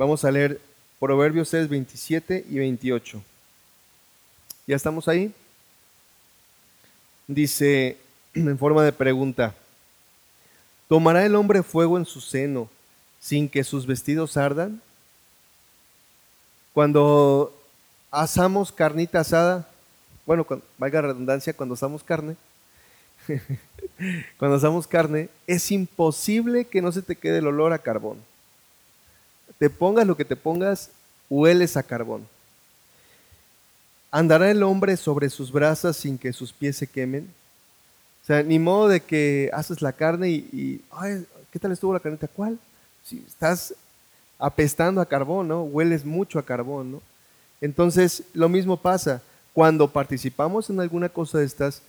Vamos 0.00 0.24
a 0.24 0.30
leer 0.30 0.58
Proverbios 0.98 1.50
6, 1.50 1.68
27 1.68 2.46
y 2.48 2.58
28. 2.58 3.22
¿Ya 4.66 4.76
estamos 4.76 5.08
ahí? 5.08 5.30
Dice 7.26 7.98
en 8.34 8.56
forma 8.56 8.82
de 8.82 8.92
pregunta, 8.92 9.54
¿tomará 10.88 11.26
el 11.26 11.34
hombre 11.34 11.62
fuego 11.62 11.98
en 11.98 12.06
su 12.06 12.22
seno 12.22 12.70
sin 13.20 13.48
que 13.48 13.62
sus 13.62 13.86
vestidos 13.86 14.36
ardan? 14.36 14.80
Cuando 16.72 17.54
asamos 18.10 18.72
carnita 18.72 19.20
asada, 19.20 19.68
bueno, 20.26 20.46
valga 20.78 21.02
redundancia, 21.02 21.52
cuando 21.52 21.74
asamos 21.74 22.02
carne, 22.02 22.36
cuando 24.38 24.56
asamos 24.56 24.86
carne, 24.86 25.28
es 25.46 25.70
imposible 25.70 26.64
que 26.64 26.82
no 26.82 26.90
se 26.90 27.02
te 27.02 27.16
quede 27.16 27.38
el 27.38 27.46
olor 27.46 27.72
a 27.72 27.78
carbón 27.78 28.18
te 29.60 29.68
pongas 29.68 30.06
lo 30.06 30.16
que 30.16 30.24
te 30.24 30.36
pongas, 30.36 30.90
hueles 31.28 31.76
a 31.76 31.82
carbón. 31.82 32.26
¿Andará 34.10 34.50
el 34.50 34.62
hombre 34.62 34.96
sobre 34.96 35.28
sus 35.28 35.52
brasas 35.52 35.98
sin 35.98 36.16
que 36.16 36.32
sus 36.32 36.50
pies 36.50 36.78
se 36.78 36.86
quemen? 36.86 37.30
O 38.22 38.26
sea, 38.26 38.42
ni 38.42 38.58
modo 38.58 38.88
de 38.88 39.00
que 39.00 39.50
haces 39.52 39.82
la 39.82 39.92
carne 39.92 40.30
y, 40.30 40.80
ay, 40.90 41.26
¿qué 41.52 41.58
tal 41.58 41.72
estuvo 41.72 41.92
la 41.92 42.00
carnita? 42.00 42.26
¿Cuál? 42.26 42.58
Si 43.04 43.24
estás 43.26 43.74
apestando 44.38 45.00
a 45.00 45.06
carbón, 45.06 45.48
¿no? 45.48 45.62
Hueles 45.62 46.04
mucho 46.04 46.38
a 46.38 46.44
carbón, 46.44 46.92
¿no? 46.92 47.02
Entonces, 47.60 48.24
lo 48.32 48.48
mismo 48.48 48.76
pasa. 48.76 49.22
Cuando 49.52 49.90
participamos 49.90 50.70
en 50.70 50.80
alguna 50.80 51.08
cosa 51.08 51.38
de 51.38 51.44
estas, 51.44 51.82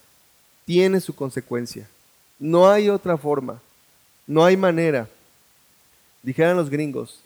tiene 0.65 0.99
su 0.99 1.15
consecuencia. 1.15 1.87
No 2.39 2.69
hay 2.69 2.89
otra 2.89 3.17
forma. 3.17 3.61
No 4.27 4.43
hay 4.43 4.57
manera. 4.57 5.07
Dijeran 6.23 6.57
los 6.57 6.69
gringos, 6.69 7.19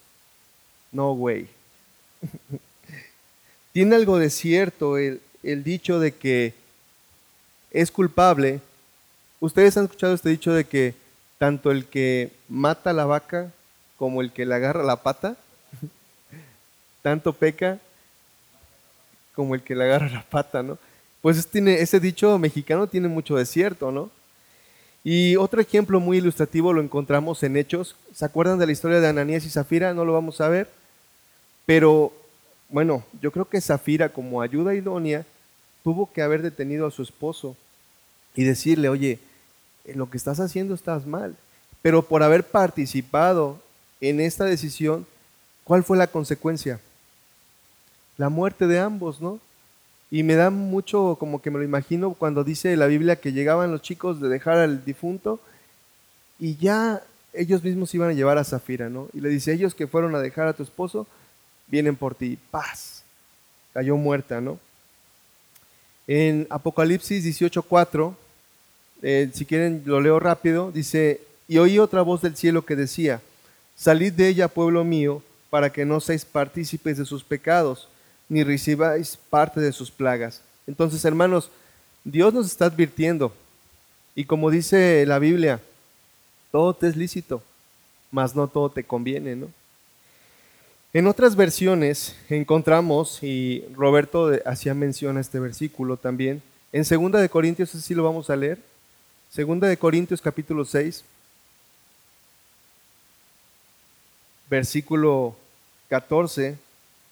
no, 0.92 1.14
güey. 1.14 1.48
Tiene 3.74 3.96
algo 3.98 4.18
de 4.18 4.30
cierto 4.30 4.98
el, 4.98 5.20
dicho 5.44 6.00
de 6.00 6.14
que 6.14 6.54
es 7.72 7.92
culpable. 7.92 8.62
Ustedes 9.42 9.76
han 9.76 9.84
escuchado 9.84 10.14
este 10.14 10.30
dicho 10.30 10.54
de 10.54 10.64
que 10.64 10.96
tanto 11.38 11.72
el 11.72 11.86
que 11.86 12.32
mata 12.48 12.94
la 12.94 13.06
vaca 13.06 13.52
como 13.98 14.22
el 14.22 14.32
que 14.32 14.46
le 14.46 14.56
agarra 14.56 14.84
la 14.84 14.98
pata, 14.98 15.36
tanto 17.02 17.34
peca 17.34 17.80
como 19.34 19.56
el 19.56 19.62
que 19.62 19.76
le 19.76 19.84
agarra 19.84 20.10
la 20.10 20.24
pata, 20.24 20.64
¿no? 20.64 20.78
Pues 21.22 21.48
tiene, 21.48 21.82
ese 21.82 22.00
dicho 22.00 22.38
mexicano 22.38 22.88
tiene 22.88 23.08
mucho 23.08 23.36
de 23.36 23.46
cierto, 23.46 23.92
¿no? 23.92 24.10
Y 25.04 25.36
otro 25.36 25.62
ejemplo 25.62 26.00
muy 26.00 26.18
ilustrativo 26.18 26.74
lo 26.74 26.82
encontramos 26.82 27.44
en 27.44 27.58
Hechos. 27.58 27.96
¿Se 28.14 28.26
acuerdan 28.26 28.58
de 28.58 28.66
la 28.66 28.72
historia 28.72 29.00
de 29.00 29.08
Ananías 29.08 29.46
y 29.46 29.50
Zafira? 29.50 29.94
¿No 29.94 30.04
lo 30.04 30.14
vamos 30.14 30.42
a 30.42 30.50
ver? 30.50 30.68
Pero 31.66 32.12
bueno, 32.70 33.04
yo 33.22 33.32
creo 33.32 33.46
que 33.46 33.62
Zafira 33.62 34.10
como 34.10 34.42
ayuda 34.42 34.74
idónea 34.74 35.26
tuvo 35.84 36.12
que 36.12 36.24
haber 36.24 36.42
detenido 36.42 36.88
a 36.88 36.92
su 36.92 37.04
esposo 37.04 37.56
y 38.36 38.44
decirle, 38.44 38.90
oye, 38.90 39.20
lo 39.94 40.10
que 40.10 40.18
estás 40.18 40.40
haciendo 40.40 40.74
estás 40.74 41.06
mal. 41.06 41.36
Pero 41.84 42.02
por 42.02 42.24
haber 42.24 42.44
participado 42.44 43.62
en 44.02 44.20
esta 44.20 44.46
decisión, 44.46 45.06
¿cuál 45.64 45.84
fue 45.84 45.98
la 45.98 46.08
consecuencia? 46.08 46.80
La 48.18 48.30
muerte 48.30 48.68
de 48.68 48.80
ambos, 48.80 49.22
¿no? 49.22 49.40
Y 50.12 50.24
me 50.24 50.36
da 50.36 50.50
mucho 50.50 51.18
como 51.20 51.42
que 51.42 51.52
me 51.52 51.58
lo 51.58 51.64
imagino 51.64 52.14
cuando 52.14 52.44
dice 52.44 52.78
la 52.78 52.88
Biblia 52.88 53.18
que 53.18 53.34
llegaban 53.34 53.72
los 53.72 53.82
chicos 53.82 54.22
de 54.22 54.30
dejar 54.30 54.58
al 54.58 54.86
difunto 54.86 55.40
y 56.40 56.56
ya 56.58 57.02
ellos 57.34 57.64
mismos 57.64 57.94
iban 57.94 58.10
a 58.10 58.14
llevar 58.14 58.38
a 58.38 58.44
Zafira, 58.44 58.90
¿no? 58.90 59.10
Y 59.14 59.20
le 59.20 59.30
dice, 59.30 59.54
ellos 59.54 59.76
que 59.76 59.88
fueron 59.88 60.16
a 60.16 60.20
dejar 60.20 60.48
a 60.48 60.54
tu 60.54 60.64
esposo, 60.64 61.08
vienen 61.68 61.96
por 61.96 62.16
ti. 62.16 62.38
Paz. 62.52 63.04
Cayó 63.74 63.98
muerta, 63.98 64.40
¿no? 64.40 64.60
En 66.08 66.48
Apocalipsis 66.50 67.26
18:4, 67.26 68.16
eh, 69.02 69.30
si 69.34 69.46
quieren 69.46 69.84
lo 69.86 70.00
leo 70.00 70.20
rápido, 70.20 70.72
dice, 70.72 71.22
y 71.48 71.58
oí 71.58 71.80
otra 71.80 72.02
voz 72.02 72.22
del 72.22 72.38
cielo 72.38 72.66
que 72.66 72.76
decía, 72.76 73.22
salid 73.76 74.14
de 74.14 74.28
ella, 74.30 74.48
pueblo 74.48 74.84
mío, 74.84 75.22
para 75.50 75.72
que 75.72 75.86
no 75.86 76.00
seáis 76.00 76.26
partícipes 76.26 76.98
de 76.98 77.06
sus 77.06 77.24
pecados, 77.24 77.88
ni 78.28 78.44
recibáis 78.44 79.18
parte 79.30 79.60
de 79.60 79.72
sus 79.72 79.92
plagas. 79.92 80.42
Entonces, 80.68 81.04
hermanos, 81.06 81.50
Dios 82.04 82.34
nos 82.34 82.48
está 82.48 82.66
advirtiendo, 82.66 83.34
y 84.16 84.26
como 84.26 84.50
dice 84.50 85.06
la 85.06 85.20
Biblia, 85.20 85.60
todo 86.52 86.74
te 86.74 86.88
es 86.88 86.96
lícito, 86.96 87.44
mas 88.12 88.36
no 88.36 88.48
todo 88.48 88.70
te 88.70 88.84
conviene, 88.84 89.36
¿no? 89.36 89.48
En 90.94 91.08
otras 91.08 91.36
versiones 91.36 92.16
encontramos, 92.30 93.22
y 93.22 93.66
Roberto 93.76 94.32
hacía 94.46 94.74
mención 94.74 95.18
a 95.18 95.22
este 95.22 95.40
versículo 95.40 95.98
también, 95.98 96.42
en 96.72 96.84
2 96.84 97.22
de 97.22 97.30
Corintios, 97.30 97.76
así 97.76 97.94
lo 97.94 98.04
vamos 98.04 98.30
a 98.30 98.36
leer, 98.36 98.60
2 99.36 99.60
de 99.60 99.78
Corintios 99.78 100.22
capítulo 100.22 100.64
6, 100.64 101.04
versículo 104.50 105.36
14 105.90 106.58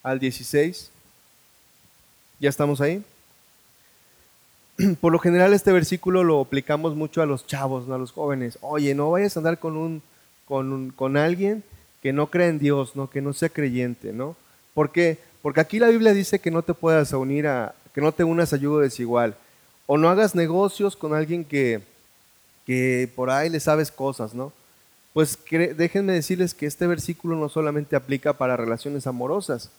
al 0.03 0.19
16. 0.19 0.91
¿Ya 2.39 2.49
estamos 2.49 2.81
ahí? 2.81 3.03
Por 5.01 5.11
lo 5.11 5.19
general 5.19 5.53
este 5.53 5.71
versículo 5.71 6.23
lo 6.23 6.41
aplicamos 6.41 6.95
mucho 6.95 7.21
a 7.21 7.25
los 7.25 7.47
chavos, 7.47 7.87
¿no? 7.87 7.95
a 7.95 7.97
los 7.97 8.11
jóvenes. 8.11 8.57
Oye, 8.61 8.95
no 8.95 9.11
vayas 9.11 9.35
a 9.35 9.39
andar 9.39 9.59
con, 9.59 9.77
un, 9.77 10.01
con, 10.45 10.91
con 10.91 11.17
alguien 11.17 11.63
que 12.01 12.11
no 12.11 12.27
cree 12.27 12.49
en 12.49 12.59
Dios, 12.59 12.95
¿no? 12.95 13.09
que 13.09 13.21
no 13.21 13.33
sea 13.33 13.49
creyente, 13.49 14.11
¿no? 14.11 14.35
¿Por 14.73 14.91
qué? 14.91 15.19
Porque 15.41 15.61
aquí 15.61 15.79
la 15.79 15.87
Biblia 15.87 16.13
dice 16.13 16.39
que 16.39 16.51
no 16.51 16.61
te 16.61 16.73
puedas 16.73 17.13
unir 17.13 17.47
a, 17.47 17.75
que 17.93 18.01
no 18.01 18.11
te 18.11 18.23
unas 18.23 18.51
a 18.53 18.57
yugo 18.57 18.79
desigual, 18.79 19.35
o 19.85 19.97
no 19.97 20.09
hagas 20.09 20.35
negocios 20.35 20.95
con 20.95 21.13
alguien 21.13 21.45
que, 21.45 21.81
que 22.65 23.09
por 23.15 23.29
ahí 23.29 23.49
le 23.49 23.59
sabes 23.59 23.91
cosas, 23.91 24.33
¿no? 24.33 24.51
Pues 25.13 25.37
déjenme 25.77 26.13
decirles 26.13 26.55
que 26.55 26.65
este 26.65 26.87
versículo 26.87 27.35
no 27.35 27.47
solamente 27.47 27.95
aplica 27.95 28.33
para 28.33 28.57
relaciones 28.57 29.05
amorosas, 29.05 29.69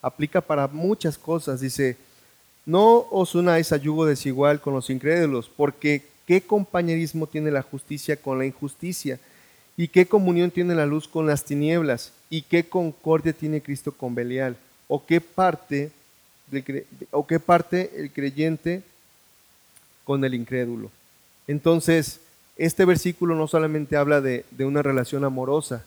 aplica 0.00 0.40
para 0.40 0.68
muchas 0.68 1.18
cosas. 1.18 1.60
Dice, 1.60 1.96
no 2.64 3.06
os 3.10 3.34
unáis 3.34 3.72
a 3.72 3.76
yugo 3.76 4.06
desigual 4.06 4.60
con 4.60 4.72
los 4.72 4.90
incrédulos, 4.90 5.50
porque 5.54 6.02
¿qué 6.26 6.40
compañerismo 6.40 7.26
tiene 7.26 7.50
la 7.50 7.62
justicia 7.62 8.16
con 8.16 8.38
la 8.38 8.46
injusticia? 8.46 9.18
¿Y 9.76 9.88
qué 9.88 10.06
comunión 10.06 10.52
tiene 10.52 10.76
la 10.76 10.86
luz 10.86 11.08
con 11.08 11.26
las 11.26 11.44
tinieblas? 11.44 12.12
¿Y 12.30 12.42
qué 12.42 12.64
concordia 12.68 13.32
tiene 13.32 13.60
Cristo 13.60 13.90
con 13.90 14.14
Belial? 14.14 14.56
¿O 14.86 15.04
qué 15.04 15.20
parte, 15.20 15.90
o 17.10 17.26
qué 17.26 17.40
parte 17.40 17.90
el 17.96 18.12
creyente 18.12 18.84
con 20.04 20.24
el 20.24 20.34
incrédulo? 20.34 20.92
Entonces, 21.48 22.20
este 22.56 22.84
versículo 22.84 23.34
no 23.34 23.48
solamente 23.48 23.96
habla 23.96 24.20
de, 24.20 24.44
una 24.60 24.82
relación 24.82 25.24
amorosa, 25.24 25.84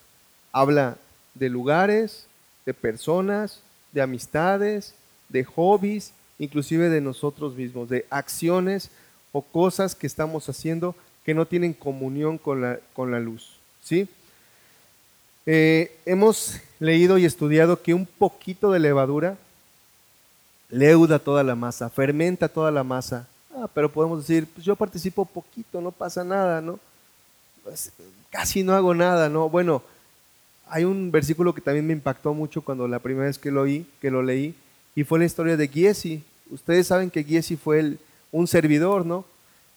habla 0.51 0.97
de 1.33 1.49
lugares, 1.49 2.27
de 2.65 2.73
personas, 2.73 3.61
de 3.91 4.01
amistades, 4.01 4.93
de 5.29 5.43
hobbies, 5.43 6.13
inclusive 6.39 6.89
de 6.89 7.01
nosotros 7.01 7.55
mismos, 7.55 7.89
de 7.89 8.05
acciones 8.09 8.89
o 9.31 9.41
cosas 9.41 9.95
que 9.95 10.07
estamos 10.07 10.49
haciendo 10.49 10.95
que 11.25 11.33
no 11.33 11.45
tienen 11.45 11.73
comunión 11.73 12.37
con 12.37 12.61
la, 12.61 12.79
con 12.93 13.11
la 13.11 13.19
luz. 13.19 13.57
¿sí? 13.83 14.07
Eh, 15.45 15.95
hemos 16.05 16.59
leído 16.79 17.17
y 17.17 17.25
estudiado 17.25 17.81
que 17.81 17.93
un 17.93 18.05
poquito 18.05 18.71
de 18.71 18.79
levadura 18.79 19.37
leuda 20.69 21.19
toda 21.19 21.43
la 21.43 21.55
masa, 21.55 21.89
fermenta 21.89 22.49
toda 22.49 22.71
la 22.71 22.83
masa. 22.83 23.27
Pero 23.73 23.91
podemos 23.91 24.19
decir, 24.19 24.47
pues 24.53 24.65
yo 24.65 24.75
participo 24.75 25.25
poquito, 25.25 25.81
no 25.81 25.91
pasa 25.91 26.23
nada, 26.23 26.61
¿no? 26.61 26.79
Pues, 27.63 27.91
casi 28.29 28.63
no 28.63 28.73
hago 28.73 28.93
nada, 28.93 29.29
¿no? 29.29 29.49
Bueno, 29.49 29.81
hay 30.69 30.83
un 30.83 31.11
versículo 31.11 31.53
que 31.53 31.61
también 31.61 31.87
me 31.87 31.93
impactó 31.93 32.33
mucho 32.33 32.61
cuando 32.61 32.87
la 32.87 32.99
primera 32.99 33.27
vez 33.27 33.37
que 33.37 33.51
lo 33.51 33.61
oí, 33.61 33.85
que 34.01 34.11
lo 34.11 34.21
leí, 34.21 34.55
y 34.95 35.03
fue 35.03 35.19
la 35.19 35.25
historia 35.25 35.57
de 35.57 35.67
Giesi. 35.67 36.23
Ustedes 36.49 36.87
saben 36.87 37.09
que 37.09 37.23
Giesi 37.23 37.55
fue 37.55 37.97
un 38.31 38.47
servidor, 38.47 39.05
¿no? 39.05 39.25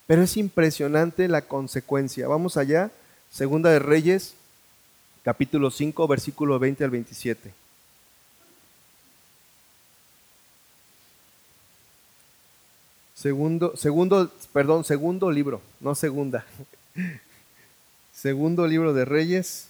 Pero 0.07 0.23
es 0.23 0.37
impresionante 0.37 1.29
la 1.29 1.43
consecuencia. 1.43 2.27
Vamos 2.27 2.57
allá, 2.57 2.91
Segunda 3.31 3.71
de 3.71 3.79
Reyes, 3.79 4.35
capítulo 5.23 5.71
5, 5.71 6.09
versículo 6.09 6.59
20 6.59 6.83
al 6.85 6.91
27. 6.91 7.60
Segundo, 13.21 13.77
segundo, 13.77 14.33
perdón, 14.51 14.83
segundo 14.83 15.31
libro, 15.31 15.61
no 15.79 15.95
segunda. 15.95 16.47
Segundo 18.15 18.67
libro 18.67 18.95
de 18.95 19.05
Reyes, 19.05 19.69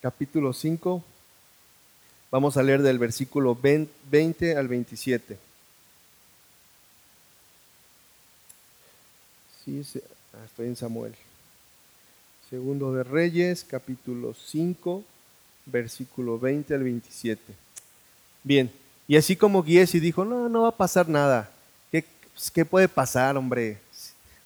capítulo 0.00 0.54
5. 0.54 1.04
Vamos 2.30 2.56
a 2.56 2.62
leer 2.62 2.80
del 2.80 2.98
versículo 2.98 3.54
20 3.54 4.56
al 4.56 4.68
27. 4.68 5.38
Sí, 9.64 9.82
ah, 10.32 10.44
estoy 10.46 10.68
en 10.68 10.76
Samuel. 10.76 11.14
Segundo 12.48 12.94
de 12.94 13.04
Reyes, 13.04 13.64
capítulo 13.68 14.32
5, 14.32 15.04
versículo 15.66 16.38
20 16.38 16.74
al 16.74 16.84
27. 16.84 17.54
Bien, 18.44 18.70
y 19.06 19.16
así 19.16 19.36
como 19.36 19.62
Giesi 19.62 20.00
dijo, 20.00 20.24
no, 20.24 20.48
no 20.48 20.62
va 20.62 20.68
a 20.70 20.76
pasar 20.76 21.06
nada. 21.06 21.50
¿Qué, 22.38 22.40
pues, 22.40 22.50
¿Qué, 22.52 22.64
puede 22.64 22.88
pasar, 22.88 23.36
hombre? 23.36 23.78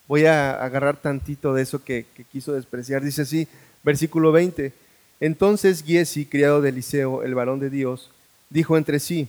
Voy 0.09 0.24
a 0.24 0.52
agarrar 0.52 0.96
tantito 0.96 1.52
de 1.52 1.61
eso 1.61 1.85
que, 1.85 2.07
que 2.16 2.24
quiso 2.24 2.55
despreciar. 2.55 3.02
Dice 3.02 3.20
así, 3.20 3.46
versículo 3.83 4.33
20. 4.33 4.72
Entonces 5.20 5.85
Giesi, 5.85 6.24
criado 6.24 6.62
de 6.62 6.70
Eliseo, 6.70 7.22
el 7.22 7.35
varón 7.35 7.61
de 7.61 7.68
Dios, 7.68 8.11
dijo 8.48 8.78
entre 8.78 8.98
sí, 8.98 9.28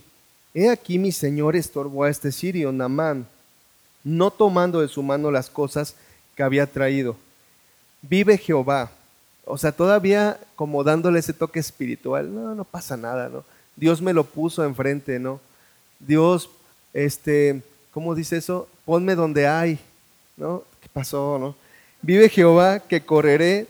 He 0.54 0.70
aquí 0.70 0.98
mi 0.98 1.12
señor 1.12 1.58
estorbó 1.58 2.06
a 2.06 2.10
este 2.10 2.32
sirio, 2.32 2.72
Namán, 2.72 3.28
no 4.02 4.32
tomando 4.32 4.80
de 4.80 4.88
su 4.88 5.04
mano 5.04 5.30
las 5.30 5.50
cosas 5.50 5.96
que 6.36 6.44
había 6.44 6.66
traído. 6.66 7.18
Vive 8.02 8.38
Jehová. 8.38 8.92
O 9.44 9.58
sea, 9.58 9.74
todavía 9.74 10.40
como 10.56 10.86
dándole 10.86 11.20
ese 11.20 11.34
toque 11.34 11.60
espiritual, 11.60 12.34
no, 12.34 12.56
no 12.56 12.64
pasa 12.64 12.96
nada, 12.96 13.28
¿no? 13.28 13.44
Dios 13.76 14.02
me 14.02 14.14
lo 14.14 14.24
puso 14.24 14.64
enfrente, 14.64 15.20
¿no? 15.20 15.42
Dios, 16.00 16.50
este, 16.94 17.62
¿cómo 17.94 18.16
dice 18.16 18.38
eso? 18.38 18.68
Ponme 18.86 19.16
donde 19.16 19.48
hay, 19.48 19.80
¿no? 20.36 20.64
¿Qué 20.82 20.90
pasó, 20.92 21.38
no? 21.40 21.56
Vive 22.02 22.28
Jehová 22.28 22.80
que 22.80 23.02
correré 23.02 23.68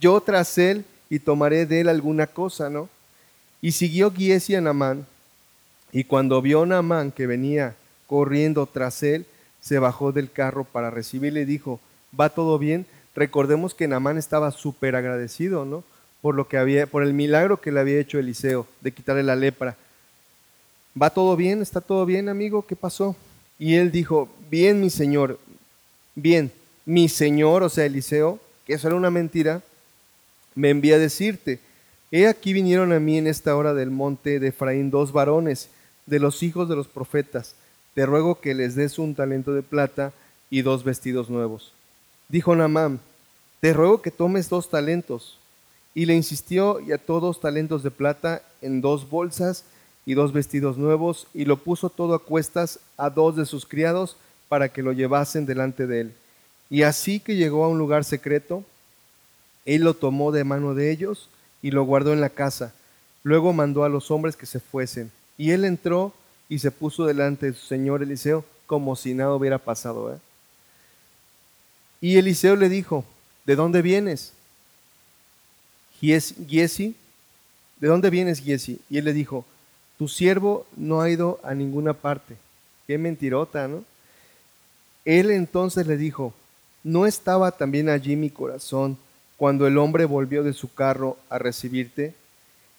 yo 0.00 0.20
tras 0.20 0.56
él 0.58 0.84
y 1.10 1.18
tomaré 1.18 1.66
de 1.66 1.80
él 1.80 1.88
alguna 1.88 2.26
cosa, 2.26 2.70
¿no? 2.70 2.88
Y 3.60 3.72
siguió 3.72 4.10
Giesi 4.10 4.54
a 4.54 4.60
Namán, 4.60 5.06
y 5.92 6.04
cuando 6.04 6.42
vio 6.42 6.62
a 6.62 6.66
Namán 6.66 7.12
que 7.12 7.26
venía 7.26 7.76
corriendo 8.06 8.66
tras 8.66 9.02
él, 9.02 9.26
se 9.60 9.78
bajó 9.78 10.12
del 10.12 10.30
carro 10.30 10.64
para 10.64 10.90
recibirle 10.90 11.42
y 11.42 11.46
dijo, 11.46 11.80
¿va 12.18 12.28
todo 12.28 12.58
bien? 12.58 12.84
Recordemos 13.14 13.74
que 13.74 13.88
Namán 13.88 14.18
estaba 14.18 14.50
súper 14.50 14.96
agradecido, 14.96 15.64
¿no? 15.64 15.84
Por 16.20 16.34
lo 16.34 16.48
que 16.48 16.58
había, 16.58 16.86
por 16.86 17.02
el 17.02 17.14
milagro 17.14 17.60
que 17.60 17.70
le 17.70 17.80
había 17.80 18.00
hecho 18.00 18.18
Eliseo 18.18 18.66
de 18.80 18.92
quitarle 18.92 19.22
la 19.22 19.36
lepra. 19.36 19.76
¿Va 21.00 21.10
todo 21.10 21.36
bien? 21.36 21.62
¿Está 21.62 21.80
todo 21.80 22.04
bien, 22.04 22.28
amigo? 22.28 22.66
¿Qué 22.66 22.76
pasó? 22.76 23.16
Y 23.58 23.74
él 23.74 23.90
dijo, 23.90 24.28
bien, 24.50 24.80
mi 24.80 24.90
señor, 24.90 25.38
bien, 26.14 26.50
mi 26.84 27.08
señor, 27.08 27.62
o 27.62 27.68
sea, 27.68 27.86
Eliseo, 27.86 28.40
que 28.66 28.74
eso 28.74 28.88
era 28.88 28.96
una 28.96 29.10
mentira, 29.10 29.62
me 30.54 30.70
envía 30.70 30.96
a 30.96 30.98
decirte, 30.98 31.60
he 32.10 32.26
aquí 32.26 32.52
vinieron 32.52 32.92
a 32.92 33.00
mí 33.00 33.18
en 33.18 33.26
esta 33.26 33.56
hora 33.56 33.74
del 33.74 33.90
monte 33.90 34.40
de 34.40 34.48
Efraín 34.48 34.90
dos 34.90 35.12
varones 35.12 35.68
de 36.06 36.20
los 36.20 36.42
hijos 36.42 36.68
de 36.68 36.76
los 36.76 36.88
profetas, 36.88 37.54
te 37.94 38.06
ruego 38.06 38.40
que 38.40 38.54
les 38.54 38.74
des 38.74 38.98
un 38.98 39.14
talento 39.14 39.54
de 39.54 39.62
plata 39.62 40.12
y 40.50 40.62
dos 40.62 40.84
vestidos 40.84 41.30
nuevos. 41.30 41.72
Dijo 42.28 42.54
Naamán, 42.54 43.00
te 43.60 43.72
ruego 43.72 44.02
que 44.02 44.10
tomes 44.10 44.48
dos 44.48 44.68
talentos. 44.68 45.38
Y 45.94 46.06
le 46.06 46.14
insistió 46.14 46.80
y 46.80 46.92
ató 46.92 47.20
dos 47.20 47.40
talentos 47.40 47.82
de 47.82 47.90
plata 47.90 48.42
en 48.60 48.80
dos 48.80 49.08
bolsas 49.08 49.64
y 50.06 50.14
dos 50.14 50.32
vestidos 50.32 50.76
nuevos, 50.76 51.26
y 51.34 51.44
lo 51.44 51.56
puso 51.56 51.88
todo 51.88 52.14
a 52.14 52.24
cuestas 52.24 52.78
a 52.96 53.10
dos 53.10 53.36
de 53.36 53.46
sus 53.46 53.66
criados 53.66 54.16
para 54.48 54.68
que 54.68 54.82
lo 54.82 54.92
llevasen 54.92 55.46
delante 55.46 55.86
de 55.86 56.00
él. 56.00 56.14
Y 56.70 56.82
así 56.82 57.20
que 57.20 57.36
llegó 57.36 57.64
a 57.64 57.68
un 57.68 57.78
lugar 57.78 58.04
secreto, 58.04 58.64
él 59.64 59.82
lo 59.82 59.94
tomó 59.94 60.32
de 60.32 60.44
mano 60.44 60.74
de 60.74 60.90
ellos 60.90 61.28
y 61.62 61.70
lo 61.70 61.84
guardó 61.84 62.12
en 62.12 62.20
la 62.20 62.30
casa. 62.30 62.74
Luego 63.22 63.52
mandó 63.52 63.84
a 63.84 63.88
los 63.88 64.10
hombres 64.10 64.36
que 64.36 64.46
se 64.46 64.60
fuesen. 64.60 65.10
Y 65.38 65.50
él 65.52 65.64
entró 65.64 66.12
y 66.48 66.58
se 66.58 66.70
puso 66.70 67.06
delante 67.06 67.46
de 67.46 67.52
su 67.54 67.66
señor 67.66 68.02
Eliseo 68.02 68.44
como 68.66 68.96
si 68.96 69.14
nada 69.14 69.34
hubiera 69.34 69.58
pasado. 69.58 70.12
¿eh? 70.12 70.18
Y 72.00 72.16
Eliseo 72.16 72.56
le 72.56 72.68
dijo, 72.68 73.04
¿de 73.46 73.56
dónde 73.56 73.82
vienes? 73.82 74.32
Giesi, 76.00 76.94
¿de 77.80 77.88
dónde 77.88 78.10
vienes, 78.10 78.40
Giesi? 78.40 78.78
Y 78.90 78.98
él 78.98 79.06
le 79.06 79.14
dijo, 79.14 79.46
tu 79.98 80.08
siervo 80.08 80.66
no 80.76 81.00
ha 81.00 81.10
ido 81.10 81.40
a 81.42 81.54
ninguna 81.54 81.94
parte. 81.94 82.36
Qué 82.86 82.98
mentirota, 82.98 83.68
¿no? 83.68 83.84
Él 85.04 85.30
entonces 85.30 85.86
le 85.86 85.96
dijo, 85.96 86.32
¿no 86.82 87.06
estaba 87.06 87.52
también 87.52 87.88
allí 87.88 88.16
mi 88.16 88.30
corazón 88.30 88.96
cuando 89.36 89.66
el 89.66 89.78
hombre 89.78 90.04
volvió 90.04 90.42
de 90.42 90.52
su 90.52 90.72
carro 90.72 91.16
a 91.28 91.38
recibirte? 91.38 92.14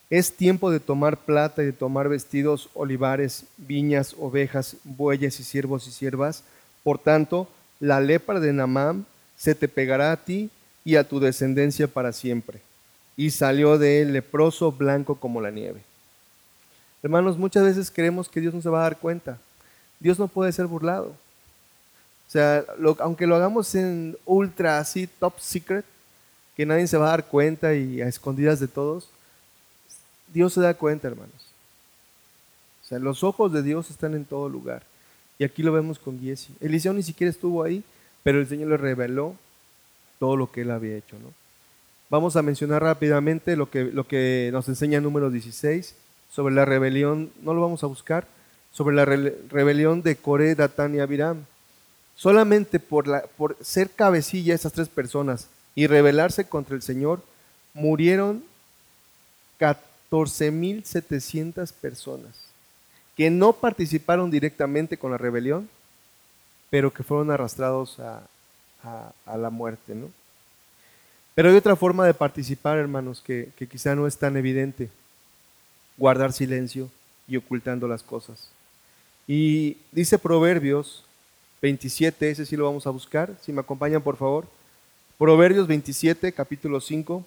Es 0.10 0.34
tiempo 0.34 0.71
de 0.71 0.80
tomar 0.80 1.17
plata 1.17 1.63
y 1.63 1.67
de 1.67 1.73
tomar 1.73 2.10
vestidos, 2.10 2.69
olivares, 2.73 3.45
viñas, 3.58 4.15
ovejas, 4.19 4.78
bueyes 4.84 5.39
y 5.39 5.43
siervos 5.43 5.88
y 5.88 5.91
siervas. 5.91 6.43
Por 6.84 6.99
tanto, 6.99 7.47
la 7.80 7.99
lepra 7.99 8.39
de 8.39 8.54
Namán 8.54 9.06
se 9.36 9.56
te 9.56 9.67
pegará 9.67 10.12
a 10.12 10.17
ti 10.17 10.49
y 10.84 10.95
a 10.95 11.08
tu 11.08 11.19
descendencia 11.19 11.88
para 11.88 12.13
siempre. 12.13 12.60
Y 13.17 13.32
salió 13.32 13.78
de 13.78 14.01
él 14.01 14.13
leproso, 14.13 14.71
blanco 14.71 15.15
como 15.15 15.41
la 15.41 15.51
nieve. 15.51 15.82
Hermanos, 17.03 17.38
muchas 17.38 17.63
veces 17.63 17.91
creemos 17.91 18.27
que 18.29 18.41
Dios 18.41 18.53
no 18.53 18.62
se 18.62 18.69
va 18.69 18.79
a 18.79 18.84
dar 18.84 18.97
cuenta. 18.97 19.38
Dios 19.99 20.19
no 20.19 20.27
puede 20.27 20.51
ser 20.51 20.65
burlado. 20.65 21.08
O 22.27 22.31
sea, 22.31 22.65
aunque 22.99 23.27
lo 23.27 23.36
hagamos 23.36 23.73
en 23.75 24.17
ultra 24.25 24.79
así, 24.79 25.08
top 25.08 25.39
secret, 25.39 25.86
que 26.55 26.65
nadie 26.65 26.88
se 26.88 26.97
va 26.97 27.08
a 27.08 27.12
dar 27.12 27.25
cuenta 27.25 27.75
y 27.75 28.01
a 28.01 28.08
escondidas 28.08 28.60
de 28.60 28.67
todos, 28.67 29.10
Dios 30.34 30.53
se 30.53 30.62
da 30.62 30.73
cuenta, 30.73 31.08
hermanos. 31.08 31.45
O 32.84 32.88
sea, 32.88 32.99
los 32.99 33.23
ojos 33.23 33.51
de 33.51 33.63
Dios 33.63 33.89
están 33.89 34.15
en 34.15 34.25
todo 34.25 34.49
lugar. 34.49 34.84
Y 35.38 35.43
aquí 35.43 35.63
lo 35.63 35.73
vemos 35.73 35.99
con 35.99 36.19
Giesi. 36.19 36.53
Eliseo 36.62 36.93
ni 36.93 37.03
siquiera 37.03 37.29
estuvo 37.29 37.63
ahí, 37.63 37.84
pero 38.23 38.39
el 38.39 38.47
Señor 38.47 38.69
le 38.69 38.77
reveló 38.77 39.36
todo 40.19 40.36
lo 40.36 40.51
que 40.51 40.62
él 40.62 40.71
había 40.71 40.95
hecho. 40.95 41.17
¿no? 41.19 41.34
Vamos 42.10 42.36
a 42.36 42.41
mencionar 42.41 42.81
rápidamente 42.84 43.55
lo 43.55 43.69
que, 43.69 43.84
lo 43.86 44.08
que 44.08 44.49
nos 44.51 44.67
enseña 44.69 45.01
número 45.01 45.29
16 45.29 45.95
sobre 46.36 46.54
la 46.54 46.65
rebelión, 46.65 47.32
no 47.41 47.54
lo 47.54 47.62
vamos 47.62 47.86
a 47.86 47.88
buscar, 47.88 48.28
sobre 48.74 48.93
la 48.93 49.06
rebelión 49.06 50.02
de 50.02 50.17
Coré, 50.17 50.54
Datán 50.54 50.93
y 50.93 51.00
Abiram. 51.00 51.45
Solamente 52.13 52.82
por, 52.82 53.08
la, 53.08 53.21
por 53.38 53.56
ser 53.62 53.89
cabecilla 53.89 54.54
esas 54.54 54.74
tres 54.74 54.89
personas 54.89 55.48
y 55.76 55.88
rebelarse 55.88 56.43
contra 56.43 56.76
el 56.76 56.82
Señor, 56.82 57.21
murieron 57.74 58.43
14.700 59.62 61.71
personas 61.71 62.36
que 63.15 63.30
no 63.30 63.54
participaron 63.54 64.30
directamente 64.30 64.98
con 64.98 65.12
la 65.12 65.17
rebelión, 65.17 65.69
pero 66.69 66.91
que 66.91 67.04
fueron 67.04 67.32
arrastrados 67.32 67.98
a, 68.02 68.24
la 69.38 69.50
muerte. 69.50 69.95
¿no? 69.95 70.12
Pero 71.34 71.50
hay 71.50 71.56
otra 71.56 71.78
forma 71.78 72.06
de 72.06 72.13
participar, 72.13 72.78
hermanos, 72.78 73.21
que, 73.21 73.52
que 73.58 73.67
quizá 73.67 73.95
no 73.95 74.06
es 74.06 74.17
tan 74.17 74.36
evidente 74.36 74.89
guardar 75.97 76.34
silencio 76.34 76.89
y 77.27 77.38
ocultando 77.38 77.88
las 77.88 78.03
cosas. 78.03 78.49
Y 79.27 79.77
dice 79.91 80.19
Proverbios 80.19 81.03
27, 81.62 82.29
ese 82.29 82.45
sí 82.45 82.55
lo 82.55 82.65
vamos 82.65 82.86
a 82.86 82.91
buscar, 82.91 83.36
si 83.41 83.51
me 83.51 83.62
acompañan 83.62 84.01
por 84.01 84.17
favor. 84.17 84.47
Proverbios 85.17 85.67
27, 85.67 86.31
capítulo 86.34 86.79
5. 86.79 87.25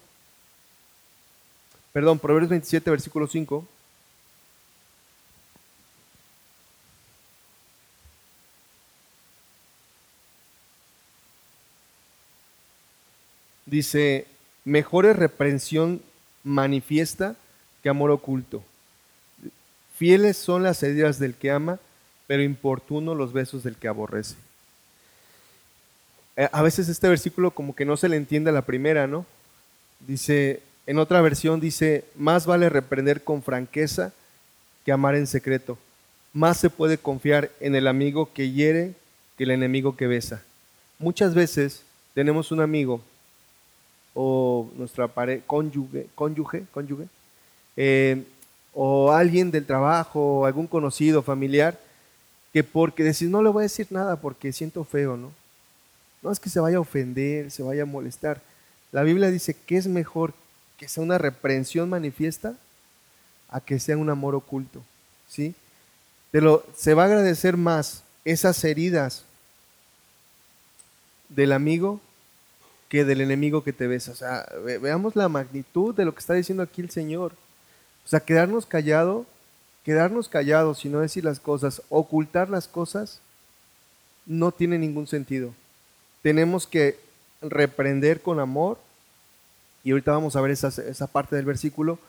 Perdón, 1.91 2.19
Proverbios 2.19 2.49
27, 2.51 2.89
versículo 2.89 3.27
5. 3.27 3.65
Dice, 13.65 14.25
mejor 14.65 15.05
es 15.05 15.15
reprensión 15.15 16.01
manifiesta 16.43 17.35
que 17.81 17.89
amor 17.89 18.11
oculto. 18.11 18.63
Fieles 19.95 20.37
son 20.37 20.63
las 20.63 20.81
heridas 20.81 21.19
del 21.19 21.33
que 21.33 21.51
ama, 21.51 21.79
pero 22.27 22.43
importuno 22.43 23.15
los 23.15 23.33
besos 23.33 23.63
del 23.63 23.75
que 23.75 23.87
aborrece. 23.87 24.35
Eh, 26.37 26.47
a 26.51 26.61
veces 26.61 26.87
este 26.87 27.09
versículo 27.09 27.51
como 27.51 27.75
que 27.75 27.85
no 27.85 27.97
se 27.97 28.07
le 28.07 28.15
entiende 28.15 28.49
a 28.49 28.53
la 28.53 28.61
primera, 28.61 29.07
¿no? 29.07 29.25
Dice, 29.99 30.61
en 30.87 30.99
otra 30.99 31.21
versión 31.21 31.59
dice, 31.59 32.05
más 32.15 32.45
vale 32.45 32.69
reprender 32.69 33.23
con 33.23 33.43
franqueza 33.43 34.13
que 34.85 34.91
amar 34.91 35.15
en 35.15 35.27
secreto. 35.27 35.77
Más 36.31 36.57
se 36.57 36.69
puede 36.69 36.97
confiar 36.97 37.51
en 37.59 37.75
el 37.75 37.87
amigo 37.87 38.31
que 38.33 38.51
hiere 38.51 38.93
que 39.37 39.43
el 39.43 39.51
enemigo 39.51 39.97
que 39.97 40.07
besa. 40.07 40.41
Muchas 40.97 41.33
veces 41.33 41.83
tenemos 42.13 42.51
un 42.51 42.61
amigo 42.61 43.01
o 44.13 44.69
nuestra 44.75 45.07
pareja, 45.07 45.43
cónyuge, 45.45 46.07
cónyuge, 46.15 46.63
cónyuge 46.71 47.07
eh, 47.81 48.25
o 48.73 49.13
alguien 49.13 49.51
del 49.51 49.65
trabajo, 49.65 50.45
algún 50.45 50.67
conocido, 50.67 51.23
familiar, 51.23 51.79
que 52.51 52.61
porque 52.61 53.05
decir 53.05 53.29
no 53.29 53.41
le 53.41 53.47
voy 53.47 53.61
a 53.61 53.71
decir 53.71 53.87
nada 53.89 54.17
porque 54.17 54.51
siento 54.51 54.83
feo, 54.83 55.15
¿no? 55.15 55.31
No 56.21 56.29
es 56.29 56.41
que 56.41 56.49
se 56.49 56.59
vaya 56.59 56.75
a 56.75 56.81
ofender, 56.81 57.49
se 57.51 57.63
vaya 57.63 57.83
a 57.83 57.85
molestar. 57.85 58.41
La 58.91 59.03
Biblia 59.03 59.31
dice 59.31 59.55
que 59.65 59.77
es 59.77 59.87
mejor 59.87 60.33
que 60.77 60.89
sea 60.89 61.01
una 61.01 61.17
reprensión 61.17 61.89
manifiesta 61.89 62.53
a 63.47 63.61
que 63.61 63.79
sea 63.79 63.95
un 63.95 64.09
amor 64.09 64.35
oculto, 64.35 64.83
¿sí? 65.29 65.55
Pero 66.31 66.65
se 66.75 66.93
va 66.93 67.03
a 67.03 67.05
agradecer 67.05 67.55
más 67.55 68.03
esas 68.25 68.61
heridas 68.65 69.23
del 71.29 71.53
amigo 71.53 72.01
que 72.89 73.05
del 73.05 73.21
enemigo 73.21 73.63
que 73.63 73.71
te 73.71 73.87
besa. 73.87 74.11
O 74.11 74.15
sea, 74.15 74.45
veamos 74.81 75.15
la 75.15 75.29
magnitud 75.29 75.95
de 75.95 76.03
lo 76.03 76.13
que 76.13 76.19
está 76.19 76.33
diciendo 76.33 76.61
aquí 76.61 76.81
el 76.81 76.89
Señor. 76.89 77.31
O 78.09 78.11
sea, 78.11 78.21
quedarnos 78.21 78.65
callado, 78.65 79.27
quedarnos 79.85 80.29
callados 80.29 80.83
y 80.83 80.89
no 80.89 80.99
decir 80.99 81.23
las 81.23 81.39
cosas, 81.39 81.83
ocultar 81.89 82.49
las 82.49 82.67
cosas, 82.67 83.19
no 84.25 84.51
tiene 84.51 84.79
ningún 84.79 85.05
sentido. 85.05 85.53
Tenemos 86.23 86.65
que 86.65 86.99
reprender 87.39 88.23
con 88.23 88.39
amor, 88.39 88.79
y 89.83 89.91
ahorita 89.91 90.11
vamos 90.11 90.35
a 90.35 90.41
ver 90.41 90.49
esa, 90.49 90.69
esa 90.69 91.05
parte 91.05 91.35
del 91.35 91.45
versículo, 91.45 91.99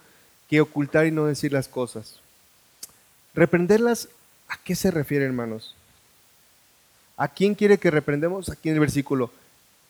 que 0.49 0.63
ocultar 0.63 1.05
y 1.05 1.11
no 1.11 1.27
decir 1.27 1.53
las 1.53 1.69
cosas. 1.69 2.21
Reprenderlas, 3.35 4.09
¿a 4.49 4.57
qué 4.57 4.75
se 4.75 4.91
refiere, 4.91 5.27
hermanos? 5.27 5.75
¿A 7.19 7.29
quién 7.29 7.55
quiere 7.55 7.77
que 7.77 7.91
reprendemos? 7.91 8.49
Aquí 8.49 8.71
en 8.71 8.77
el 8.77 8.81
versículo. 8.81 9.31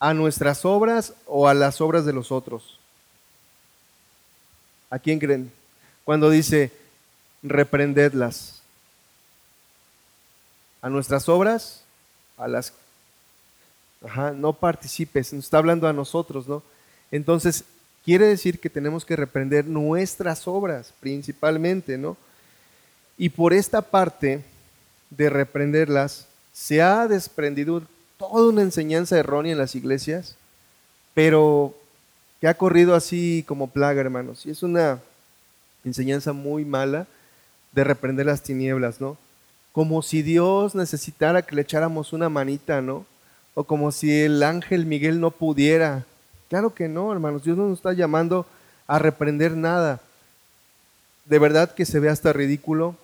¿A 0.00 0.12
nuestras 0.12 0.64
obras 0.64 1.14
o 1.26 1.46
a 1.46 1.54
las 1.54 1.80
obras 1.80 2.04
de 2.04 2.12
los 2.12 2.32
otros? 2.32 2.80
¿A 4.90 4.98
quién 4.98 5.20
creen? 5.20 5.59
Cuando 6.10 6.28
dice 6.28 6.72
reprendedlas. 7.40 8.62
¿A 10.82 10.88
nuestras 10.88 11.28
obras? 11.28 11.84
A 12.36 12.48
las... 12.48 12.72
Ajá, 14.04 14.32
no 14.32 14.52
participes. 14.52 15.32
Nos 15.32 15.44
está 15.44 15.58
hablando 15.58 15.86
a 15.86 15.92
nosotros, 15.92 16.48
¿no? 16.48 16.64
Entonces, 17.12 17.62
quiere 18.04 18.26
decir 18.26 18.58
que 18.58 18.68
tenemos 18.68 19.04
que 19.04 19.14
reprender 19.14 19.66
nuestras 19.66 20.48
obras 20.48 20.92
principalmente, 20.98 21.96
¿no? 21.96 22.16
Y 23.16 23.28
por 23.28 23.52
esta 23.52 23.80
parte 23.80 24.42
de 25.10 25.30
reprenderlas, 25.30 26.26
se 26.52 26.82
ha 26.82 27.06
desprendido 27.06 27.84
toda 28.18 28.48
una 28.48 28.62
enseñanza 28.62 29.16
errónea 29.16 29.52
en 29.52 29.58
las 29.58 29.76
iglesias, 29.76 30.34
pero 31.14 31.72
que 32.40 32.48
ha 32.48 32.54
corrido 32.54 32.96
así 32.96 33.44
como 33.46 33.68
plaga, 33.68 34.00
hermanos. 34.00 34.44
Y 34.44 34.50
es 34.50 34.64
una 34.64 35.00
enseñanza 35.84 36.32
muy 36.32 36.64
mala 36.64 37.06
de 37.72 37.84
reprender 37.84 38.26
las 38.26 38.42
tinieblas, 38.42 39.00
¿no? 39.00 39.16
Como 39.72 40.02
si 40.02 40.22
Dios 40.22 40.74
necesitara 40.74 41.42
que 41.42 41.54
le 41.54 41.62
echáramos 41.62 42.12
una 42.12 42.28
manita, 42.28 42.80
¿no? 42.80 43.06
O 43.54 43.64
como 43.64 43.92
si 43.92 44.22
el 44.22 44.42
ángel 44.42 44.86
Miguel 44.86 45.20
no 45.20 45.30
pudiera. 45.30 46.04
Claro 46.48 46.74
que 46.74 46.88
no, 46.88 47.12
hermanos. 47.12 47.44
Dios 47.44 47.56
no 47.56 47.68
nos 47.68 47.78
está 47.78 47.92
llamando 47.92 48.46
a 48.86 48.98
reprender 48.98 49.52
nada. 49.56 50.00
De 51.24 51.38
verdad 51.38 51.72
que 51.72 51.86
se 51.86 52.00
ve 52.00 52.08
hasta 52.08 52.32
ridículo 52.32 52.96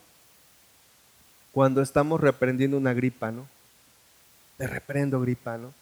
cuando 1.52 1.80
estamos 1.80 2.20
reprendiendo 2.20 2.76
una 2.76 2.92
gripa, 2.92 3.30
¿no? 3.30 3.46
Te 4.58 4.66
reprendo 4.66 5.20
gripa, 5.20 5.56
¿no? 5.56 5.72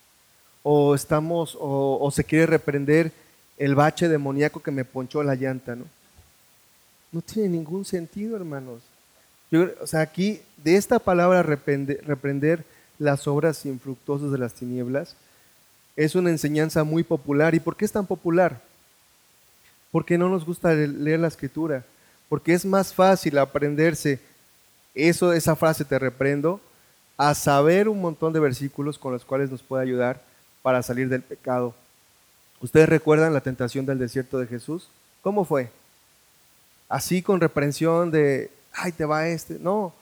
O 0.63 0.95
estamos, 0.95 1.57
o, 1.59 2.11
se 2.13 2.23
quiere 2.25 2.47
reprender 2.47 3.13
el 3.59 3.75
bache 3.75 4.09
demoníaco 4.09 4.63
que 4.63 4.71
me 4.71 4.85
ponchó 4.85 5.23
la 5.23 5.35
llanta, 5.35 5.75
¿no? 5.75 5.85
No 7.14 7.22
tiene 7.22 7.50
ningún 7.50 7.85
sentido, 7.85 8.35
hermanos. 8.35 8.83
o 9.81 9.87
sea, 9.87 10.00
aquí, 10.00 10.40
de 10.64 10.74
esta 10.74 10.98
palabra 10.98 11.44
reprender, 11.44 12.64
las 12.98 13.29
obras 13.29 13.64
infructuosas 13.66 14.33
de 14.33 14.38
las 14.38 14.53
tinieblas, 14.53 15.14
es 15.94 16.16
una 16.16 16.31
enseñanza 16.31 16.83
muy 16.83 17.05
popular. 17.05 17.55
¿Y 17.55 17.61
por 17.61 17.77
qué 17.77 17.85
es 17.85 17.92
tan 17.92 18.05
popular? 18.05 18.61
Porque 19.92 20.18
no 20.18 20.29
nos 20.29 20.44
gusta 20.44 20.74
leer 20.74 21.20
la 21.20 21.29
escritura. 21.29 21.85
Porque 22.29 22.53
es 22.53 22.64
más 22.64 22.92
fácil 22.92 23.38
aprenderse 23.38 24.18
eso, 24.92 25.33
esa 25.33 25.55
frase 25.55 25.85
te 25.85 26.00
reprendo, 26.00 26.61
a 27.16 27.33
saber 27.37 27.88
un 27.88 28.00
montón 28.00 28.33
de 28.33 28.40
versículos 28.40 28.98
con 28.98 29.12
los 29.12 29.24
cuales 29.24 29.53
nos 29.53 29.62
puede 29.62 29.85
ayudar 29.85 30.20
para 30.62 30.83
salir 30.83 31.09
del 31.09 31.22
pecado. 31.22 31.77
¿Ustedes 32.61 32.88
recuerdan 32.88 33.33
la 33.33 33.40
tentación 33.40 33.87
del 33.87 34.00
desierto 34.00 34.40
de 34.40 34.48
Jesús? 34.48 34.88
¿Cómo 35.22 35.44
fue? 35.44 35.70
Así 36.88 37.23
con 37.23 37.40
reprensión 37.40 38.11
de, 38.11 38.51
ay, 38.73 38.92
te 38.92 39.05
va 39.05 39.27
este. 39.29 39.59
No. 39.59 39.92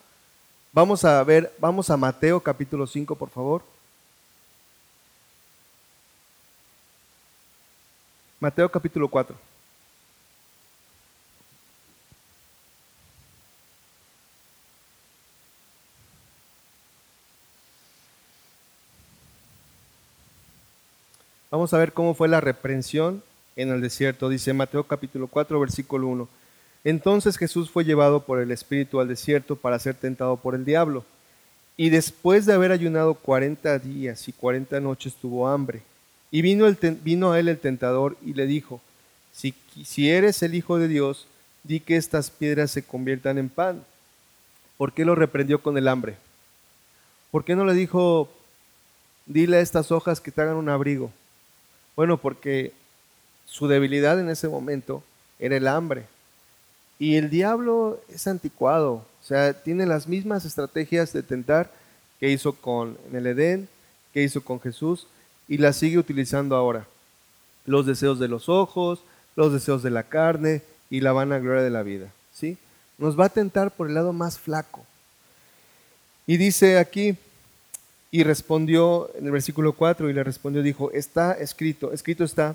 Vamos 0.73 1.05
a 1.05 1.23
ver, 1.25 1.53
vamos 1.59 1.91
a 1.91 1.97
Mateo 1.97 2.41
capítulo 2.41 2.87
5, 2.87 3.15
por 3.15 3.31
favor. 3.31 3.63
Mateo 8.41 8.69
capítulo 8.71 9.09
4. 9.09 9.37
Vamos 21.53 21.75
a 21.75 21.79
ver 21.79 21.93
cómo 21.93 22.15
fue 22.15 22.29
la 22.29 22.41
reprensión 22.41 23.23
en 23.57 23.69
el 23.69 23.83
desierto. 23.83 24.31
Dice 24.31 24.55
Mateo 24.55 24.85
capítulo 24.85 25.27
4, 25.29 25.61
versículo 25.61 26.09
1. 26.09 26.42
Entonces 26.85 27.37
Jesús 27.37 27.71
fue 27.71 27.85
llevado 27.85 28.25
por 28.25 28.41
el 28.41 28.51
Espíritu 28.51 29.01
al 29.01 29.09
desierto 29.09 29.57
para 29.57 29.79
ser 29.79 29.95
tentado 29.95 30.37
por 30.37 30.55
el 30.55 30.65
diablo. 30.65 31.05
Y 31.77 31.91
después 31.91 32.45
de 32.47 32.53
haber 32.53 32.73
ayunado 32.73 33.15
cuarenta 33.15 33.79
días 33.79 34.29
y 34.29 34.33
cuarenta 34.33 34.81
noches 34.81 35.15
tuvo 35.15 35.49
hambre. 35.49 35.83
Y 36.31 36.43
vino, 36.43 36.65
a 36.65 37.39
él 37.39 37.49
el 37.49 37.59
tentador 37.59 38.17
y 38.25 38.33
le 38.33 38.47
dijo, 38.47 38.81
si, 39.33 39.55
si 39.85 40.11
eres 40.11 40.43
el 40.43 40.55
Hijo 40.55 40.79
de 40.79 40.89
Dios, 40.89 41.27
di 41.63 41.81
que 41.81 41.97
estas 41.97 42.31
piedras 42.31 42.71
se 42.71 42.83
conviertan 42.83 43.39
en 43.39 43.49
pan. 43.49 43.85
¿Por 44.77 44.93
qué 44.93 45.05
lo 45.05 45.15
reprendió 45.15 45.63
con 45.63 45.77
el 45.79 45.89
hambre? 45.89 46.17
¿Por 47.31 47.45
qué 47.45 47.55
no 47.55 47.65
le 47.65 47.75
dijo, 47.75 48.31
dile 49.27 49.59
a 49.59 49.61
estas 49.61 49.93
hojas 49.93 50.21
que 50.21 50.31
te 50.31 50.41
hagan 50.41 50.57
un 50.57 50.69
abrigo? 50.69 51.13
Bueno, 51.95 52.17
porque 52.17 52.73
su 53.47 53.69
debilidad 53.69 54.19
en 54.19 54.31
ese 54.31 54.49
momento 54.49 55.05
era 55.39 55.57
el 55.57 55.69
hambre. 55.69 56.05
Y 56.99 57.17
el 57.17 57.31
diablo 57.31 58.01
es 58.09 58.27
anticuado, 58.27 59.05
o 59.21 59.25
sea, 59.25 59.53
tiene 59.53 59.87
las 59.87 60.07
mismas 60.07 60.45
estrategias 60.45 61.13
de 61.13 61.23
tentar 61.23 61.71
que 62.21 62.31
hizo 62.31 62.53
con 62.53 62.97
el 63.13 63.27
Edén, 63.27 63.69
que 64.13 64.23
hizo 64.23 64.45
con 64.45 64.61
Jesús, 64.61 65.07
y 65.49 65.59
las 65.59 65.77
sigue 65.77 65.99
utilizando 65.99 66.55
ahora. 66.55 66.87
Los 67.67 67.87
deseos 67.87 68.19
de 68.19 68.29
los 68.29 68.49
ojos, 68.49 69.01
los 69.37 69.53
deseos 69.53 69.83
de 69.83 69.91
la 69.91 70.05
carne 70.05 70.63
y 70.91 71.01
la 71.01 71.13
vanagloria 71.13 71.63
de 71.63 71.71
la 71.71 71.83
vida. 71.83 72.13
¿sí? 72.33 72.59
Nos 72.99 73.19
va 73.19 73.27
a 73.27 73.31
tentar 73.31 73.71
por 73.71 73.89
el 73.89 73.95
lado 73.95 74.13
más 74.13 74.39
flaco. 74.39 74.85
Y 76.27 76.37
dice 76.37 76.79
aquí, 76.79 77.17
y 78.11 78.23
respondió 78.25 79.11
en 79.17 79.27
el 79.27 79.33
versículo 79.33 79.73
4 79.73 80.09
y 80.11 80.13
le 80.13 80.23
respondió, 80.23 80.63
dijo, 80.63 80.93
está 80.93 81.33
escrito, 81.33 81.93
escrito 81.93 82.25
está, 82.25 82.55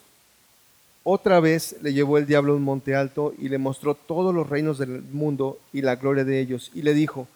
Otra 1.03 1.39
vez 1.39 1.75
le 1.81 1.93
llevó 1.93 2.17
el 2.17 2.27
diablo 2.27 2.53
a 2.53 2.55
un 2.55 2.63
monte 2.63 2.95
alto 2.95 3.33
y 3.39 3.49
le 3.49 3.57
mostró 3.57 3.95
todos 3.95 4.33
los 4.33 4.47
reinos 4.49 4.77
del 4.77 5.01
mundo 5.01 5.59
y 5.73 5.81
la 5.81 5.95
gloria 5.95 6.23
de 6.23 6.39
ellos. 6.39 6.71
Y 6.75 6.83
le 6.83 6.93
dijo, 6.93 7.27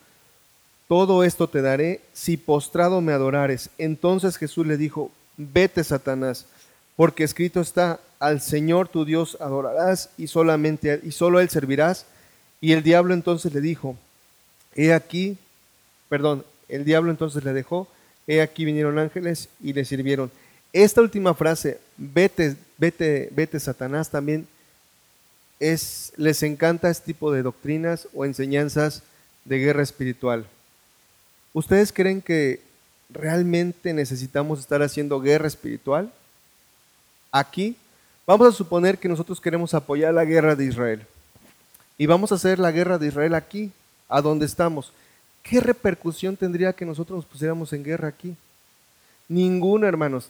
todo 0.87 1.23
esto 1.23 1.47
te 1.47 1.61
daré 1.61 2.01
si 2.13 2.37
postrado 2.37 3.01
me 3.01 3.13
adorares. 3.13 3.71
Entonces 3.77 4.37
Jesús 4.37 4.67
le 4.67 4.77
dijo, 4.77 5.09
vete 5.35 5.83
Satanás, 5.83 6.45
porque 6.95 7.23
escrito 7.23 7.59
está, 7.59 7.99
al 8.19 8.39
Señor 8.39 8.87
tu 8.87 9.03
Dios 9.03 9.37
adorarás 9.41 10.09
y 10.17 10.27
solamente 10.27 11.01
y 11.03 11.11
solo 11.11 11.39
a 11.39 11.41
él 11.41 11.49
servirás. 11.49 12.05
Y 12.61 12.71
el 12.71 12.83
diablo 12.83 13.13
entonces 13.13 13.53
le 13.53 13.61
dijo, 13.61 13.97
he 14.75 14.93
aquí, 14.93 15.37
perdón, 16.07 16.45
el 16.69 16.85
diablo 16.85 17.11
entonces 17.11 17.43
le 17.43 17.53
dejó, 17.53 17.87
he 18.27 18.41
aquí 18.41 18.63
vinieron 18.63 18.99
ángeles 18.99 19.49
y 19.61 19.73
le 19.73 19.85
sirvieron. 19.85 20.31
Esta 20.71 21.01
última 21.01 21.33
frase, 21.33 21.79
vete, 21.97 22.55
vete, 22.77 23.29
vete 23.31 23.59
Satanás, 23.59 24.09
también 24.09 24.47
es, 25.59 26.13
les 26.17 26.43
encanta 26.43 26.89
este 26.89 27.05
tipo 27.05 27.31
de 27.31 27.43
doctrinas 27.43 28.07
o 28.13 28.25
enseñanzas 28.25 29.03
de 29.45 29.57
guerra 29.59 29.83
espiritual. 29.83 30.47
¿Ustedes 31.53 31.93
creen 31.93 32.21
que 32.21 32.61
realmente 33.09 33.93
necesitamos 33.93 34.59
estar 34.59 34.81
haciendo 34.81 35.21
guerra 35.21 35.47
espiritual? 35.47 36.11
Aquí, 37.31 37.75
vamos 38.25 38.47
a 38.47 38.57
suponer 38.57 38.97
que 38.97 39.07
nosotros 39.07 39.39
queremos 39.39 39.73
apoyar 39.73 40.13
la 40.13 40.25
guerra 40.25 40.55
de 40.55 40.65
Israel. 40.65 41.05
Y 41.97 42.07
vamos 42.07 42.31
a 42.31 42.35
hacer 42.35 42.59
la 42.59 42.71
guerra 42.71 42.97
de 42.97 43.07
Israel 43.07 43.35
aquí, 43.35 43.71
a 44.09 44.21
donde 44.21 44.45
estamos. 44.45 44.91
¿Qué 45.43 45.61
repercusión 45.61 46.35
tendría 46.35 46.73
que 46.73 46.85
nosotros 46.85 47.17
nos 47.17 47.25
pusiéramos 47.25 47.71
en 47.71 47.83
guerra 47.83 48.09
aquí? 48.09 48.35
Ninguna, 49.29 49.87
hermanos. 49.87 50.29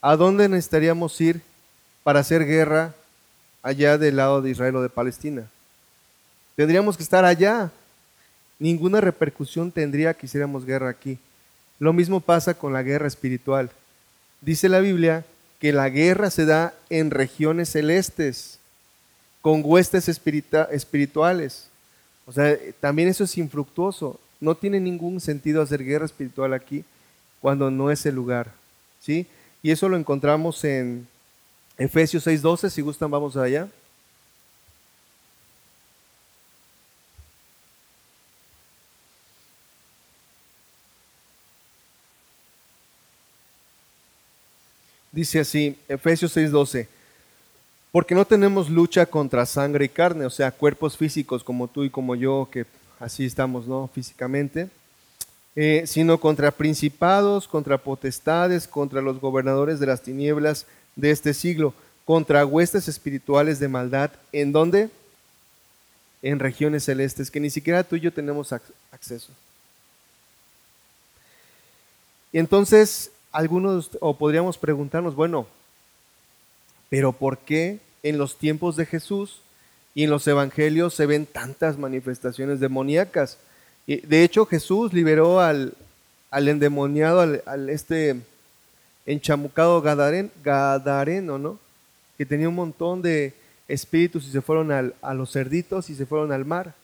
¿A 0.00 0.16
dónde 0.16 0.48
necesitaríamos 0.48 1.20
ir 1.20 1.42
para 2.02 2.20
hacer 2.20 2.44
guerra 2.46 2.94
allá 3.62 3.98
del 3.98 4.16
lado 4.16 4.42
de 4.42 4.50
Israel 4.50 4.76
o 4.76 4.82
de 4.82 4.88
Palestina? 4.88 5.48
Tendríamos 6.56 6.96
que 6.96 7.02
estar 7.02 7.24
allá. 7.24 7.70
Ninguna 8.58 9.00
repercusión 9.00 9.70
tendría 9.70 10.14
que 10.14 10.26
hiciéramos 10.26 10.64
guerra 10.64 10.88
aquí. 10.88 11.18
Lo 11.78 11.92
mismo 11.92 12.20
pasa 12.20 12.54
con 12.54 12.72
la 12.72 12.82
guerra 12.82 13.08
espiritual. 13.08 13.70
Dice 14.40 14.68
la 14.68 14.80
Biblia 14.80 15.24
que 15.58 15.72
la 15.72 15.88
guerra 15.88 16.30
se 16.30 16.44
da 16.44 16.74
en 16.90 17.10
regiones 17.10 17.70
celestes, 17.70 18.58
con 19.40 19.62
huestes 19.64 20.08
espirituales. 20.08 21.68
O 22.26 22.32
sea, 22.32 22.56
también 22.80 23.08
eso 23.08 23.24
es 23.24 23.36
infructuoso. 23.38 24.20
No 24.40 24.54
tiene 24.54 24.80
ningún 24.80 25.20
sentido 25.20 25.62
hacer 25.62 25.84
guerra 25.84 26.06
espiritual 26.06 26.52
aquí 26.52 26.84
cuando 27.40 27.70
no 27.70 27.90
es 27.90 28.06
el 28.06 28.14
lugar. 28.14 28.52
¿Sí? 29.00 29.26
Y 29.62 29.70
eso 29.70 29.88
lo 29.88 29.96
encontramos 29.96 30.62
en 30.64 31.06
Efesios 31.78 32.24
6:12, 32.26 32.70
si 32.70 32.82
gustan 32.82 33.10
vamos 33.10 33.36
allá. 33.36 33.68
Dice 45.10 45.40
así, 45.40 45.76
Efesios 45.88 46.32
6:12, 46.36 46.88
porque 47.90 48.14
no 48.14 48.24
tenemos 48.24 48.70
lucha 48.70 49.04
contra 49.06 49.44
sangre 49.44 49.84
y 49.84 49.88
carne, 49.88 50.24
o 50.24 50.30
sea, 50.30 50.50
cuerpos 50.50 50.96
físicos 50.96 51.44
como 51.44 51.68
tú 51.68 51.84
y 51.84 51.90
como 51.90 52.14
yo, 52.14 52.48
que 52.50 52.64
así 52.98 53.26
estamos, 53.26 53.66
¿no? 53.66 53.90
Físicamente 53.94 54.70
eh, 55.54 55.84
sino 55.86 56.18
contra 56.18 56.50
principados, 56.50 57.46
contra 57.46 57.78
potestades, 57.78 58.66
contra 58.66 59.02
los 59.02 59.20
gobernadores 59.20 59.80
de 59.80 59.86
las 59.86 60.02
tinieblas 60.02 60.66
de 60.96 61.10
este 61.10 61.34
siglo, 61.34 61.74
contra 62.04 62.44
huestes 62.44 62.88
espirituales 62.88 63.58
de 63.58 63.68
maldad. 63.68 64.10
¿En 64.32 64.52
dónde? 64.52 64.90
En 66.22 66.38
regiones 66.38 66.84
celestes, 66.84 67.30
que 67.30 67.40
ni 67.40 67.50
siquiera 67.50 67.84
tú 67.84 67.96
y 67.96 68.00
yo 68.00 68.12
tenemos 68.12 68.52
acceso. 68.52 69.32
Y 72.32 72.38
entonces, 72.38 73.10
algunos, 73.30 73.90
o 74.00 74.16
podríamos 74.16 74.56
preguntarnos, 74.56 75.14
bueno, 75.14 75.46
pero 76.88 77.12
¿por 77.12 77.38
qué 77.38 77.78
en 78.02 78.18
los 78.18 78.36
tiempos 78.36 78.76
de 78.76 78.86
Jesús 78.86 79.40
y 79.94 80.04
en 80.04 80.10
los 80.10 80.26
evangelios 80.26 80.94
se 80.94 81.06
ven 81.06 81.26
tantas 81.26 81.78
manifestaciones 81.78 82.60
demoníacas? 82.60 83.38
de 83.86 84.22
hecho, 84.22 84.46
Jesús 84.46 84.92
liberó 84.92 85.40
al, 85.40 85.74
endemoniado, 86.30 87.20
al, 87.20 87.68
este 87.68 88.20
enchamucado 89.06 89.82
gadareno, 89.82 91.38
¿no? 91.38 91.58
Que 92.16 92.26
tenía 92.26 92.48
un 92.48 92.54
montón 92.54 93.02
de 93.02 93.34
espíritus 93.68 94.26
y 94.26 94.30
se 94.30 94.40
fueron 94.40 94.70
a 94.70 95.14
los 95.14 95.32
cerditos 95.32 95.90
y 95.90 95.94
se 95.94 96.06
fueron 96.06 96.32
al 96.32 96.44
mar. 96.44 96.74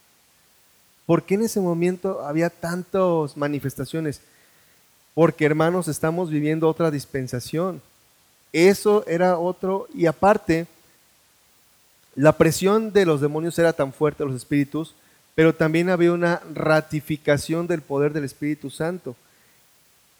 ¿Por 1.07 1.22
qué 1.22 1.35
en 1.35 1.42
ese 1.42 1.61
momento 1.61 2.24
había 2.26 2.50
tantas 2.50 3.37
manifestaciones? 3.37 4.20
Porque 5.14 5.44
hermanos, 5.44 5.88
estamos 5.88 6.31
viviendo 6.31 6.68
otra 6.68 6.90
dispensación. 6.90 7.81
Eso 8.52 9.04
era 9.07 9.38
otro, 9.38 9.88
y 9.94 10.07
aparte, 10.07 10.66
la 12.14 12.33
presión 12.33 12.92
de 12.92 13.07
los 13.07 13.20
demonios 13.20 13.59
era 13.59 13.72
tan 13.72 13.92
fuerte, 13.92 14.24
los 14.24 14.35
espíritus, 14.35 14.94
pero 15.35 15.54
también 15.54 15.88
había 15.88 16.12
una 16.12 16.40
ratificación 16.52 17.66
del 17.66 17.81
poder 17.81 18.12
del 18.12 18.24
Espíritu 18.24 18.70
Santo. 18.70 19.14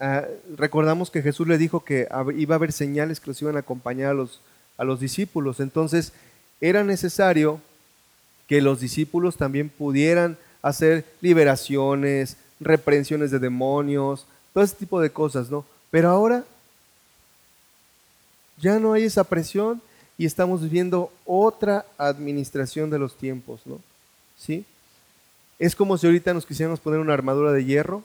Ah, 0.01 0.27
recordamos 0.57 1.11
que 1.11 1.23
Jesús 1.23 1.49
le 1.49 1.59
dijo 1.59 1.85
que 1.85 2.09
iba 2.37 2.55
a 2.55 2.57
haber 2.57 2.73
señales 2.73 3.19
que 3.19 3.31
los 3.31 3.43
iban 3.43 3.57
a 3.57 3.61
acompañar 3.61 4.11
a 4.11 4.85
los, 4.85 5.01
discípulos. 5.01 5.59
Entonces, 5.61 6.13
era 6.61 6.85
necesario 6.85 7.61
que 8.47 8.61
los 8.61 8.81
discípulos 8.81 9.37
también 9.37 9.69
pudieran 9.69 10.39
hacer 10.63 11.05
liberaciones, 11.21 12.37
reprensiones 12.61 13.31
de 13.31 13.39
demonios, 13.39 14.27
todo 14.55 14.65
ese 14.65 14.77
tipo 14.77 15.01
de 15.01 15.11
cosas, 15.11 15.51
¿no? 15.51 15.65
Pero 15.91 16.11
ahora 16.11 16.45
ya 18.61 18.79
no 18.79 18.93
hay 18.93 19.05
esa 19.05 19.25
presión 19.25 19.83
y 20.17 20.27
estamos 20.27 20.63
viviendo 20.63 21.13
otra 21.25 21.85
administración 21.97 22.91
de 22.91 22.99
los 22.99 23.17
tiempos, 23.17 23.61
¿no? 23.65 23.81
¿Sí? 24.37 24.65
Es 25.59 25.75
como 25.75 25.99
si 25.99 26.07
ahorita 26.07 26.33
nos 26.35 26.47
quisiéramos 26.47 26.81
poner 26.81 27.01
una 27.01 27.15
armadura 27.15 27.53
de 27.53 27.65
hierro 27.65 28.03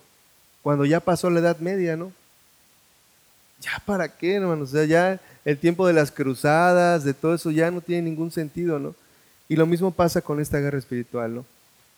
cuando 0.63 0.85
ya 0.85 1.01
pasó 1.01 1.29
la 1.29 1.41
Edad 1.41 1.59
Media, 1.59 1.95
¿no? 1.95 2.11
¿Ya 3.61 3.81
para 3.85 4.07
qué, 4.07 4.35
hermano? 4.35 4.63
O 4.63 4.67
sea, 4.67 4.85
ya 4.85 5.19
el 5.45 5.57
tiempo 5.57 5.85
de 5.85 5.93
las 5.93 6.11
cruzadas, 6.11 7.03
de 7.03 7.13
todo 7.13 7.35
eso, 7.35 7.51
ya 7.51 7.69
no 7.69 7.81
tiene 7.81 8.09
ningún 8.09 8.31
sentido, 8.31 8.79
¿no? 8.79 8.95
Y 9.47 9.57
lo 9.57 9.65
mismo 9.65 9.91
pasa 9.91 10.21
con 10.21 10.39
esta 10.39 10.59
guerra 10.59 10.79
espiritual, 10.79 11.35
¿no? 11.35 11.45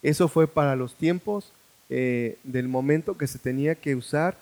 Eso 0.04 0.28
fue 0.28 0.48
para 0.48 0.76
los 0.76 0.96
tiempos 0.96 1.52
eh, 1.90 2.38
del 2.44 2.68
momento 2.68 3.18
que 3.18 3.28
se 3.28 3.40
tenía 3.40 3.76
que 3.76 3.96
usar 3.96 4.36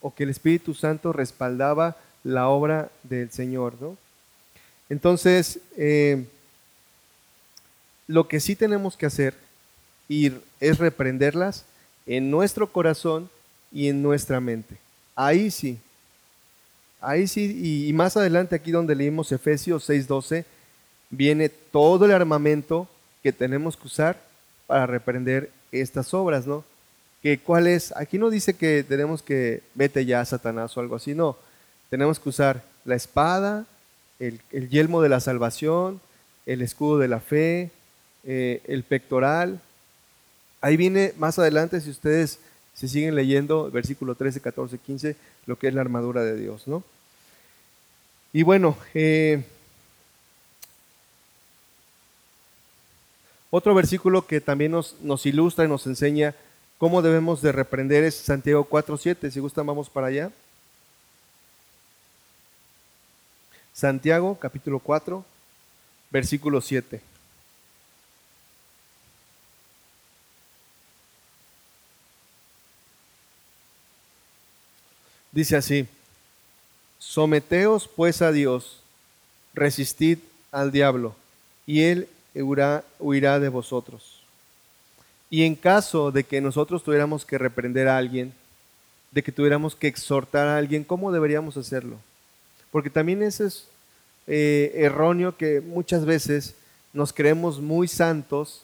o 0.00 0.14
que 0.14 0.22
el 0.22 0.30
Espíritu 0.30 0.74
Santo 0.74 1.12
respaldaba 1.12 1.96
la 2.22 2.48
obra 2.48 2.90
del 3.02 3.30
Señor, 3.30 3.74
¿no? 3.80 3.96
Entonces, 4.88 5.58
eh, 5.76 6.26
lo 8.06 8.28
que 8.28 8.38
sí 8.38 8.54
tenemos 8.54 8.96
que 8.96 9.06
hacer 9.06 9.34
ir 10.08 10.40
es 10.60 10.78
reprenderlas 10.78 11.64
en 12.06 12.30
nuestro 12.30 12.70
corazón 12.70 13.30
y 13.74 13.88
en 13.88 14.02
nuestra 14.02 14.40
mente. 14.40 14.78
Ahí 15.14 15.50
sí. 15.50 15.78
Ahí 17.00 17.26
sí, 17.26 17.86
y, 17.86 17.92
más 17.92 18.16
adelante 18.16 18.54
aquí 18.54 18.70
donde 18.70 18.94
leímos 18.94 19.30
Efesios 19.30 19.86
6:12, 19.86 20.46
viene 21.10 21.50
todo 21.50 22.06
el 22.06 22.12
armamento 22.12 22.88
que 23.22 23.30
tenemos 23.30 23.76
que 23.76 23.86
usar 23.86 24.18
para 24.66 24.86
reprender 24.86 25.50
estas 25.70 26.14
obras, 26.14 26.46
¿no? 26.46 26.64
Que 27.22 27.38
cuál 27.38 27.66
es, 27.66 27.92
aquí 27.94 28.18
no 28.18 28.30
dice 28.30 28.54
que 28.54 28.82
tenemos 28.88 29.22
que 29.22 29.62
vete 29.74 30.06
ya 30.06 30.24
Satanás 30.24 30.74
o 30.76 30.80
algo 30.80 30.96
así, 30.96 31.14
no. 31.14 31.36
Tenemos 31.90 32.18
que 32.18 32.30
usar 32.30 32.62
la 32.86 32.94
espada, 32.94 33.66
el, 34.18 34.40
yelmo 34.70 35.02
de 35.02 35.10
la 35.10 35.20
salvación, 35.20 36.00
el 36.46 36.62
escudo 36.62 36.98
de 36.98 37.08
la 37.08 37.20
fe, 37.20 37.70
eh, 38.24 38.62
el 38.66 38.82
pectoral, 38.82 39.60
Ahí 40.64 40.78
viene 40.78 41.12
más 41.18 41.38
adelante, 41.38 41.78
si 41.82 41.90
ustedes 41.90 42.38
se 42.74 42.88
siguen 42.88 43.14
leyendo, 43.14 43.70
versículo 43.70 44.14
13, 44.14 44.40
14, 44.40 44.78
15, 44.78 45.16
lo 45.46 45.58
que 45.58 45.68
es 45.68 45.74
la 45.74 45.80
armadura 45.80 46.22
de 46.22 46.36
Dios, 46.36 46.66
¿no? 46.66 46.82
Y 48.32 48.42
bueno, 48.42 48.76
eh, 48.94 49.44
otro 53.50 53.74
versículo 53.74 54.26
que 54.26 54.40
también 54.40 54.72
nos, 54.72 54.96
nos, 55.02 55.24
ilustra 55.24 55.64
y 55.64 55.68
nos 55.68 55.86
enseña 55.86 56.34
cómo 56.78 57.00
debemos 57.00 57.40
de 57.42 57.52
reprender 57.52 58.02
es 58.02 58.16
Santiago 58.16 58.64
4, 58.64 58.96
7. 58.96 59.30
Si 59.30 59.38
gustan, 59.38 59.66
vamos 59.66 59.88
para 59.88 60.08
allá. 60.08 60.32
Santiago, 63.72 64.36
capítulo 64.40 64.80
4, 64.80 65.24
versículo 66.10 66.60
7. 66.60 67.00
Dice 75.34 75.56
así, 75.56 75.88
Someteos 77.00 77.88
pues 77.88 78.22
a 78.22 78.30
Dios, 78.30 78.80
resistid 79.52 80.18
al 80.52 80.70
diablo, 80.70 81.16
y 81.66 81.80
él 81.80 82.08
huirá, 82.36 82.84
huirá 83.00 83.40
de 83.40 83.48
vosotros. 83.48 84.22
Y 85.28 85.42
en 85.42 85.56
caso 85.56 86.12
de 86.12 86.22
que 86.22 86.40
nosotros 86.40 86.84
tuviéramos 86.84 87.24
que 87.24 87.36
reprender 87.36 87.88
a 87.88 87.98
alguien, 87.98 88.32
de 89.10 89.24
que 89.24 89.32
tuviéramos 89.32 89.74
que 89.74 89.88
exhortar 89.88 90.46
a 90.46 90.56
alguien, 90.56 90.84
¿cómo 90.84 91.10
deberíamos 91.10 91.56
hacerlo? 91.56 91.96
Porque 92.70 92.88
también 92.88 93.20
eso 93.20 93.44
es 93.44 93.66
eh, 94.28 94.70
erróneo 94.76 95.36
que 95.36 95.60
muchas 95.60 96.04
veces 96.04 96.54
nos 96.92 97.12
creemos 97.12 97.58
muy 97.60 97.88
santos 97.88 98.62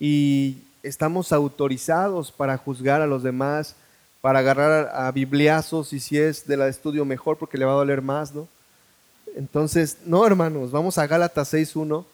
y 0.00 0.58
estamos 0.82 1.32
autorizados 1.32 2.32
para 2.32 2.56
juzgar 2.56 3.00
a 3.00 3.06
los 3.06 3.22
demás, 3.22 3.76
para 4.20 4.40
agarrar 4.40 4.90
a, 4.94 5.10
bibliazos 5.12 5.92
y 5.92 6.00
si 6.00 6.18
es 6.18 6.46
de 6.46 6.56
la 6.56 6.68
estudio 6.68 7.04
mejor 7.04 7.38
porque 7.38 7.58
le 7.58 7.64
va 7.64 7.72
a 7.72 7.76
doler 7.76 8.02
más, 8.02 8.34
¿no? 8.34 8.48
Entonces, 9.34 9.98
no 10.04 10.26
hermanos, 10.26 10.70
vamos 10.70 10.98
a 10.98 11.06
Gálatas 11.06 11.54
6.1 11.54 12.04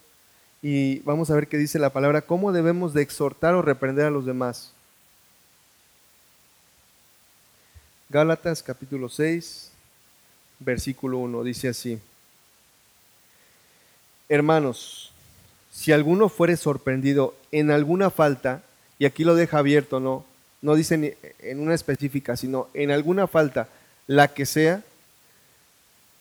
y 0.63 1.01
vamos 1.01 1.31
a 1.31 1.35
ver 1.35 1.49
qué 1.49 1.57
dice 1.57 1.79
la 1.79 1.91
palabra, 1.91 2.23
cómo 2.23 2.53
debemos 2.53 2.93
de 2.93 3.03
exhortar 3.03 3.55
o 3.55 3.63
reprender 3.63 4.07
a 4.07 4.11
los 4.11 4.27
demás. 4.27 4.73
Gálatas 8.09 8.63
capítulo 8.63 9.09
6, 9.09 9.73
versículo 10.61 11.19
1, 11.19 11.43
dice 11.43 11.69
así. 11.69 11.99
Hermanos, 14.29 15.13
si 15.73 15.93
alguno 15.93 16.29
fuere 16.29 16.57
sorprendido 16.57 17.35
en 17.53 17.71
alguna 17.71 18.11
falta, 18.11 18.63
y 18.99 19.05
aquí 19.05 19.25
lo 19.25 19.35
deja 19.35 19.59
abierto, 19.59 20.01
no, 20.01 20.25
no 20.63 20.75
dice 20.75 21.17
en 21.41 21.61
una 21.61 21.75
específica, 21.75 22.37
sino 22.37 22.69
en 22.75 22.91
alguna 22.91 23.27
falta, 23.27 23.69
la 24.07 24.29
que 24.29 24.47
sea, 24.47 24.83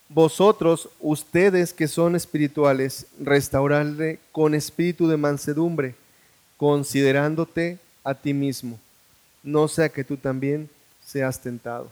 vosotros, 0.09 0.89
ustedes 0.99 1.73
que 1.73 1.87
son 1.87 2.15
espirituales, 2.15 3.07
restaurarle 3.19 4.19
con 4.31 4.53
espíritu 4.53 5.07
de 5.07 5.17
mansedumbre, 5.17 5.95
considerándote 6.57 7.79
a 8.03 8.13
ti 8.13 8.33
mismo, 8.33 8.79
no 9.43 9.67
sea 9.67 9.89
que 9.89 10.03
tú 10.03 10.17
también 10.17 10.69
seas 11.05 11.41
tentado. 11.41 11.91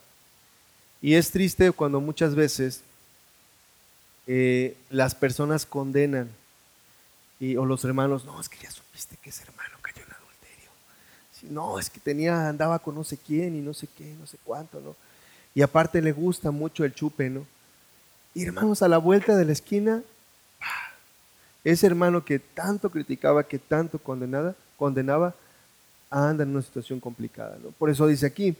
Y 1.02 1.16
es 1.16 1.32
triste 1.32 1.72
cuando 1.72 2.00
muchas 2.00 2.36
veces 2.36 2.82
eh, 4.26 4.78
las 4.90 5.16
personas 5.16 5.66
condenan 5.66 6.30
y, 7.40 7.58
o 7.58 7.66
los 7.66 7.84
hermanos, 7.84 8.24
no, 8.24 8.40
es 8.40 8.48
que 8.48 8.58
ya 8.64 8.72
supiste 8.72 9.18
que 9.18 9.30
ese 9.30 9.44
hermano. 9.44 9.73
No, 11.50 11.80
es 11.80 11.90
que 11.90 12.00
tenía, 12.00 12.48
andaba 12.48 12.80
con 12.80 12.96
no 12.96 13.04
sé 13.04 13.18
quién 13.18 13.56
y 13.56 13.62
no 13.62 13.74
sé 13.74 13.88
qué, 13.98 14.16
no 14.20 14.26
sé 14.28 14.38
cuánto, 14.44 14.80
¿no? 14.80 14.96
Y 15.56 15.62
aparte 15.62 16.02
le 16.02 16.12
gusta 16.12 16.52
mucho 16.52 16.84
el 16.84 16.94
chupe, 16.94 17.30
¿no? 17.30 17.46
Y 18.34 18.46
hermanos, 18.46 18.82
a 18.82 18.88
la 18.88 18.98
vuelta 18.98 19.36
de 19.36 19.46
la 19.46 19.52
esquina, 19.52 20.02
ese 21.64 21.86
hermano 21.86 22.26
que 22.26 22.40
tanto 22.40 22.90
criticaba, 22.90 23.44
que 23.44 23.60
tanto 23.60 24.00
condenaba, 24.00 24.56
condenaba, 24.78 25.36
anda 26.10 26.44
en 26.44 26.50
una 26.50 26.62
situación 26.62 27.00
complicada. 27.00 27.58
¿no? 27.64 27.70
Por 27.72 27.90
eso 27.90 28.08
dice 28.08 28.26
aquí, 28.26 28.56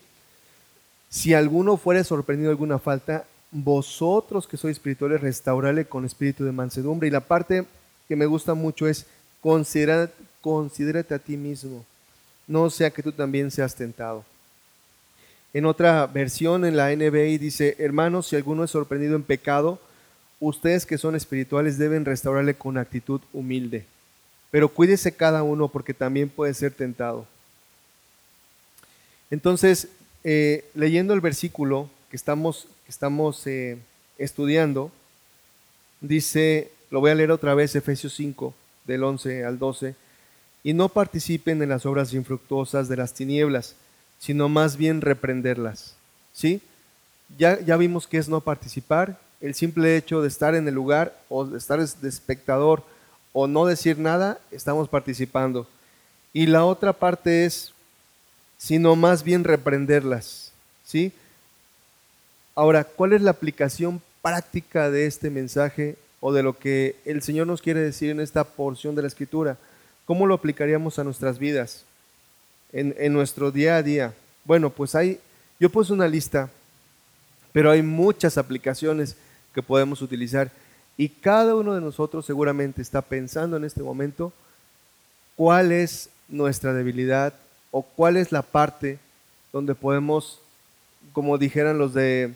si 1.10 1.34
alguno 1.34 1.78
fuere 1.78 2.04
sorprendido 2.04 2.50
de 2.50 2.54
alguna 2.54 2.80
falta, 2.80 3.26
vosotros 3.52 4.48
que 4.48 4.58
sois 4.58 4.78
espirituales, 4.78 5.22
restaurale 5.22 5.86
con 5.86 6.06
espíritu 6.06 6.44
de 6.44 6.52
mansedumbre. 6.52 7.08
Y 7.08 7.12
la 7.12 7.20
parte 7.20 7.66
que 8.08 8.16
me 8.16 8.26
gusta 8.26 8.54
mucho 8.54 8.88
es, 8.88 9.06
considérate 9.42 11.14
a 11.14 11.20
ti 11.20 11.38
mismo, 11.38 11.86
no 12.48 12.70
sea 12.70 12.92
que 12.92 13.04
tú 13.04 13.12
también 13.12 13.52
seas 13.52 13.76
tentado. 13.76 14.26
En 15.54 15.66
otra 15.66 16.08
versión, 16.08 16.66
en 16.66 16.76
la 16.76 16.96
NBI, 16.96 17.38
dice, 17.38 17.76
hermanos, 17.78 18.28
si 18.28 18.36
alguno 18.36 18.64
es 18.64 18.72
sorprendido 18.72 19.16
en 19.16 19.24
pecado, 19.24 19.80
ustedes 20.40 20.86
que 20.86 20.98
son 20.98 21.16
espirituales 21.16 21.78
deben 21.78 22.06
restaurarle 22.06 22.56
con 22.56 22.78
actitud 22.78 23.22
humilde. 23.32 23.86
Pero 24.50 24.70
cuídese 24.70 25.16
cada 25.16 25.44
uno 25.44 25.68
porque 25.68 25.94
también 25.94 26.30
puede 26.30 26.54
ser 26.54 26.74
tentado. 26.74 27.28
Entonces, 29.30 29.88
eh, 30.24 30.66
leyendo 30.74 31.14
el 31.14 31.22
versículo 31.22 31.90
que 32.10 32.18
estamos, 32.18 32.68
eh, 33.46 33.78
estudiando, 34.18 34.92
dice, 36.02 36.72
lo 36.92 37.00
voy 37.00 37.12
a 37.12 37.16
leer 37.16 37.32
otra 37.32 37.56
vez, 37.56 37.76
Efesios 37.76 38.14
5, 38.14 38.54
del 38.86 39.04
11 39.04 39.46
al 39.46 39.58
12, 39.58 39.96
y 40.64 40.74
no 40.74 40.90
participen 40.90 41.62
en 41.62 41.70
las 41.70 41.86
obras 41.86 42.14
infructuosas 42.14 42.88
de 42.88 42.98
las 42.98 43.14
tinieblas 43.14 43.76
sino 44.24 44.48
más 44.48 44.78
bien 44.78 45.02
reprenderlas. 45.02 45.96
¿Sí? 46.32 46.62
Ya, 47.38 47.60
ya 47.60 47.76
vimos 47.76 48.08
que 48.08 48.18
es 48.18 48.30
no 48.30 48.40
participar, 48.40 49.20
el 49.42 49.54
simple 49.54 49.98
hecho 49.98 50.22
de 50.22 50.30
estar 50.30 50.56
en 50.56 50.66
el 50.66 50.74
lugar 50.74 51.14
o 51.28 51.46
de 51.46 51.58
estar 51.58 51.86
de 51.86 52.08
espectador 52.10 52.86
o 53.34 53.48
no 53.48 53.66
decir 53.66 54.00
nada, 54.00 54.40
estamos 54.50 54.88
participando. 54.88 55.68
Y 56.32 56.46
la 56.46 56.64
otra 56.64 56.94
parte 56.94 57.44
es, 57.44 57.74
sino 58.58 58.96
más 58.96 59.26
bien 59.26 59.44
reprenderlas. 59.44 60.54
¿Sí? 60.86 61.12
Ahora, 62.56 62.86
¿cuál 62.86 63.12
es 63.12 63.22
la 63.22 63.32
aplicación 63.32 64.02
práctica 64.22 64.90
de 64.90 65.06
este 65.06 65.30
mensaje 65.30 65.98
o 66.22 66.32
de 66.32 66.44
lo 66.44 66.58
que 66.58 66.96
el 67.04 67.22
Señor 67.22 67.46
nos 67.46 67.62
quiere 67.62 67.82
decir 67.82 68.10
en 68.10 68.22
esta 68.22 68.46
porción 68.46 68.96
de 68.96 69.02
la 69.02 69.10
Escritura? 69.10 69.58
¿Cómo 70.06 70.28
lo 70.28 70.34
aplicaríamos 70.34 71.00
a 71.00 71.04
nuestras 71.04 71.40
vidas? 71.40 71.86
en, 72.74 73.14
nuestro 73.14 73.52
día 73.52 73.78
a 73.78 73.84
día? 73.84 74.14
Bueno, 74.44 74.70
pues 74.70 74.96
hay, 74.96 75.20
yo 75.60 75.70
puse 75.70 75.94
una 75.94 76.08
lista, 76.08 76.50
pero 77.54 77.72
hay 77.72 77.82
muchas 77.82 78.38
aplicaciones 78.38 79.16
que 79.54 79.62
podemos 79.62 80.02
utilizar 80.02 80.52
y 80.98 81.08
cada 81.08 81.56
uno 81.56 81.76
de 81.76 81.82
nosotros 81.82 82.26
seguramente 82.26 82.82
está 82.82 83.02
pensando 83.02 83.56
en 83.58 83.64
este 83.64 83.82
momento 83.82 84.34
cuál 85.36 85.72
es 85.72 86.10
nuestra 86.28 86.74
debilidad 86.74 87.34
o 87.72 87.84
cuál 87.84 88.18
es 88.18 88.32
la 88.32 88.42
parte 88.42 89.00
donde 89.52 89.76
podemos, 89.76 90.40
como 91.14 91.38
dijeran 91.38 91.78
los 91.78 91.94
de 91.94 92.34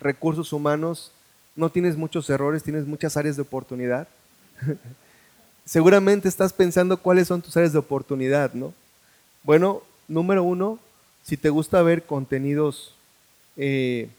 recursos 0.00 0.52
humanos, 0.52 1.10
no 1.56 1.70
tienes 1.70 1.96
muchos 1.96 2.30
errores, 2.30 2.62
tienes 2.62 2.86
muchas 2.86 3.16
áreas 3.16 3.36
de 3.36 3.42
oportunidad. 3.42 4.06
Seguramente 5.72 6.28
estás 6.28 6.52
pensando 6.52 6.98
cuáles 6.98 7.28
son 7.28 7.40
tus 7.40 7.56
áreas 7.56 7.72
de 7.72 7.78
oportunidad, 7.78 8.52
¿no? 8.52 8.74
Bueno, 9.42 9.82
número 10.06 10.42
uno, 10.42 10.78
si 11.22 11.38
te 11.38 11.48
gusta 11.48 11.80
ver 11.80 12.02
contenidos 12.02 12.94
eh, 13.56 14.10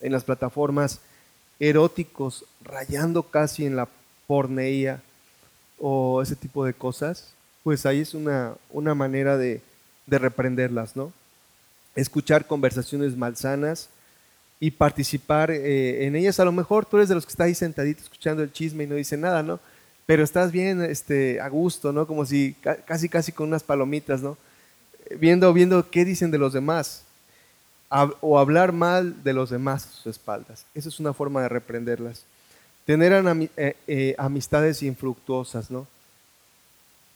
en 0.00 0.10
las 0.10 0.24
plataformas 0.24 0.98
eróticos, 1.60 2.44
rayando 2.60 3.22
casi 3.22 3.66
en 3.66 3.76
la 3.76 3.86
porneía 4.26 5.00
o 5.78 6.22
ese 6.22 6.34
tipo 6.34 6.64
de 6.64 6.74
cosas, 6.74 7.34
pues 7.62 7.86
ahí 7.86 8.00
es 8.00 8.12
una, 8.12 8.54
una 8.72 8.96
manera 8.96 9.36
de, 9.36 9.62
reprenderlas, 10.08 10.96
¿no? 10.96 11.12
Escuchar 11.94 12.48
conversaciones 12.48 13.16
malsanas 13.16 13.90
y 14.58 14.72
participar 14.72 15.52
eh, 15.52 16.04
en 16.04 16.16
ellas. 16.16 16.40
A 16.40 16.44
lo 16.44 16.50
mejor 16.50 16.84
tú 16.84 16.96
eres 16.96 17.08
de 17.08 17.14
los 17.14 17.24
que 17.24 17.30
está 17.30 17.44
ahí 17.44 17.54
sentadito 17.54 18.02
escuchando 18.02 18.42
el 18.42 18.52
chisme 18.52 18.82
y 18.82 18.86
no 18.88 18.96
dice 18.96 19.16
nada, 19.16 19.44
¿no? 19.44 19.60
Pero 20.06 20.22
estás 20.22 20.52
bien 20.52 20.82
este, 20.82 21.40
a 21.40 21.48
gusto, 21.48 21.92
¿no? 21.92 22.06
Como 22.06 22.24
si 22.24 22.54
casi, 22.86 23.08
casi 23.08 23.32
con 23.32 23.48
unas 23.48 23.62
palomitas, 23.62 24.22
¿no? 24.22 24.38
viendo, 25.18 25.52
viendo 25.52 25.88
qué 25.90 26.04
dicen 26.04 26.30
de 26.30 26.38
los 26.38 26.52
demás 26.52 27.02
o 28.20 28.38
hablar 28.38 28.72
mal 28.72 29.22
de 29.22 29.32
los 29.32 29.50
demás 29.50 29.86
a 29.86 29.90
sus 29.90 30.06
espaldas. 30.06 30.66
Esa 30.74 30.88
es 30.88 30.98
una 30.98 31.12
forma 31.12 31.42
de 31.42 31.48
reprenderlas. 31.48 32.24
Tener 32.84 33.12
eh, 33.56 33.76
eh, 33.86 34.14
amistades 34.18 34.82
infructuosas, 34.82 35.70
¿no? 35.70 35.86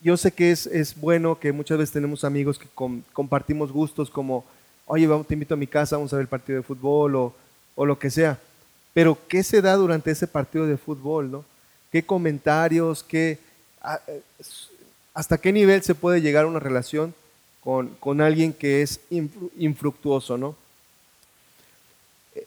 Yo 0.00 0.16
sé 0.16 0.32
que 0.32 0.50
es, 0.50 0.94
bueno 0.96 1.38
que 1.38 1.52
muchas 1.52 1.76
veces 1.76 1.92
tenemos 1.92 2.24
amigos 2.24 2.58
que 2.58 2.68
compartimos 3.12 3.70
gustos 3.70 4.08
como, 4.08 4.44
oye, 4.86 5.06
vamos, 5.06 5.26
te 5.26 5.34
invito 5.34 5.54
a 5.54 5.58
mi 5.58 5.66
casa, 5.66 5.96
vamos 5.96 6.12
a 6.12 6.16
ver 6.16 6.22
el 6.22 6.28
partido 6.28 6.56
de 6.56 6.62
fútbol 6.62 7.16
o, 7.16 7.34
o 7.74 7.84
lo 7.84 7.98
que 7.98 8.10
sea. 8.10 8.38
Pero, 8.94 9.18
¿qué 9.28 9.42
se 9.42 9.60
da 9.60 9.74
durante 9.76 10.10
ese 10.10 10.26
partido 10.26 10.66
de 10.66 10.78
fútbol, 10.78 11.30
no? 11.30 11.44
¿Qué 11.90 12.04
comentarios, 12.04 13.02
qué, 13.02 13.38
eh, 14.06 14.22
hasta 15.14 15.38
qué 15.38 15.52
nivel 15.52 15.82
se 15.82 15.94
puede 15.94 16.20
llegar 16.20 16.44
a 16.44 16.48
una 16.48 16.60
relación 16.60 17.14
con, 17.62 18.20
alguien 18.20 18.52
que 18.52 18.82
es 18.82 19.00
infructuoso, 19.10 20.38
¿no? 20.38 20.56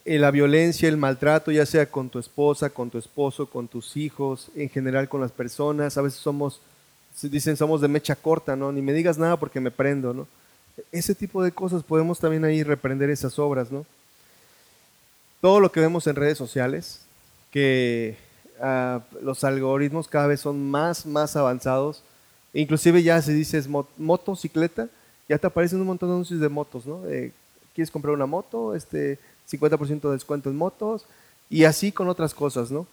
Eh, 0.05 0.17
la 0.17 0.31
violencia, 0.31 0.89
el 0.89 0.97
maltrato, 0.97 1.51
ya 1.51 1.65
sea 1.65 1.85
con 1.85 2.09
tu 2.09 2.19
esposa, 2.19 2.69
con 2.69 2.89
tu 2.89 2.97
esposo, 2.97 3.45
con 3.47 3.67
tus 3.67 3.95
hijos, 3.97 4.49
en 4.55 4.69
general 4.69 5.09
con 5.09 5.21
las 5.21 5.31
personas, 5.31 5.97
a 5.97 6.01
veces 6.01 6.19
somos, 6.19 6.61
dicen 7.21 7.57
somos 7.57 7.81
de 7.81 7.87
mecha 7.87 8.15
corta, 8.15 8.55
¿no? 8.55 8.71
Ni 8.71 8.81
me 8.81 8.93
digas 8.93 9.17
nada 9.17 9.37
porque 9.37 9.59
me 9.59 9.71
prendo, 9.71 10.13
¿no? 10.13 10.27
Ese 10.91 11.13
tipo 11.13 11.43
de 11.43 11.51
cosas 11.51 11.83
podemos 11.83 12.19
también 12.19 12.43
ahí 12.45 12.63
reprender 12.63 13.09
esas 13.09 13.37
obras, 13.37 13.71
¿no? 13.71 13.85
Todo 15.41 15.59
lo 15.59 15.71
que 15.71 15.81
vemos 15.81 16.07
en 16.07 16.15
redes 16.15 16.37
sociales, 16.37 17.01
que 17.51 18.17
ah, 18.61 19.01
los 19.21 19.43
algoritmos 19.43 20.07
cada 20.07 20.27
vez 20.27 20.41
son 20.41 20.69
más, 20.69 21.05
más 21.05 21.35
avanzados, 21.35 22.03
inclusive 22.53 23.03
ya 23.03 23.21
se 23.21 23.33
dice 23.33 23.57
es 23.57 23.67
motocicleta, 23.97 24.87
ya 25.27 25.37
te 25.37 25.47
aparecen 25.47 25.79
un 25.79 25.87
montón 25.87 26.09
de 26.09 26.13
anuncios 26.13 26.39
de 26.39 26.49
motos, 26.49 26.85
¿no? 26.85 27.01
¿Quieres 27.73 27.89
comprar 27.89 28.13
una 28.13 28.25
moto? 28.25 28.75
Este, 28.75 29.17
50% 29.49 30.01
de 30.01 30.11
descuento 30.11 30.49
en 30.49 30.55
motos, 30.55 31.05
Y 31.49 31.65
así 31.65 31.91
con 31.91 32.07
otras 32.07 32.33
cosas, 32.33 32.71
¿no? 32.71 32.87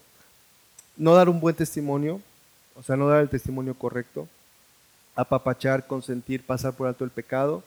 No 0.96 1.14
dar 1.14 1.28
un 1.28 1.40
buen 1.40 1.54
testimonio, 1.54 2.20
o 2.74 2.82
sea, 2.82 2.96
no 2.96 3.08
dar 3.08 3.20
el 3.20 3.28
testimonio 3.28 3.74
correcto, 3.74 4.28
apapachar, 5.14 5.86
consentir, 5.86 6.44
pasar 6.44 6.74
por 6.74 6.86
alto 6.86 7.04
el 7.04 7.10
pecado, 7.10 7.62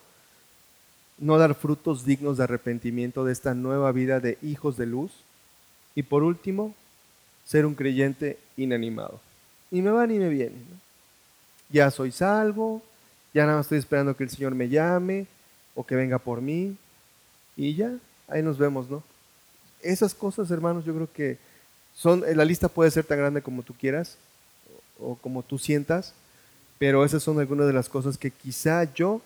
no 1.17 1.37
dar 1.37 1.55
frutos 1.55 2.05
dignos 2.05 2.37
de 2.37 2.43
arrepentimiento 2.43 3.23
de 3.23 3.31
esta 3.31 3.53
nueva 3.53 3.91
vida 3.91 4.19
de 4.19 4.37
hijos 4.41 4.77
de 4.77 4.85
luz. 4.85 5.11
Y 5.95 6.03
por 6.03 6.23
último, 6.23 6.75
ser 7.45 7.65
un 7.65 7.75
creyente 7.75 8.37
inanimado. 8.57 9.19
Ni 9.71 9.81
me 9.81 9.91
va 9.91 10.05
ni 10.07 10.19
me 10.19 10.29
viene. 10.29 10.55
Ya 11.69 11.89
soy 11.91 12.11
salvo, 12.11 12.81
ya 13.33 13.45
nada 13.45 13.57
más 13.57 13.65
estoy 13.65 13.79
esperando 13.79 14.15
que 14.15 14.23
el 14.23 14.29
Señor 14.29 14.53
me 14.53 14.69
llame 14.69 15.25
o 15.75 15.85
que 15.85 15.95
venga 15.95 16.19
por 16.19 16.41
mí. 16.41 16.77
Y 17.55 17.75
ya, 17.75 17.91
ahí 18.27 18.41
nos 18.41 18.57
vemos, 18.57 18.89
¿no? 18.89 19.03
Esas 19.81 20.13
cosas, 20.13 20.49
hermanos, 20.51 20.85
yo 20.85 20.93
creo 20.93 21.11
que 21.11 21.37
son, 21.95 22.23
la 22.35 22.45
lista 22.45 22.69
puede 22.69 22.91
ser 22.91 23.05
tan 23.05 23.17
grande 23.17 23.41
como 23.41 23.63
tú 23.63 23.73
quieras 23.73 24.17
o 24.99 25.15
como 25.15 25.43
tú 25.43 25.57
sientas, 25.57 26.13
pero 26.79 27.03
esas 27.05 27.23
son 27.23 27.39
algunas 27.39 27.67
de 27.67 27.73
las 27.73 27.89
cosas 27.89 28.17
que 28.17 28.31
quizá 28.31 28.91
yo 28.93 29.21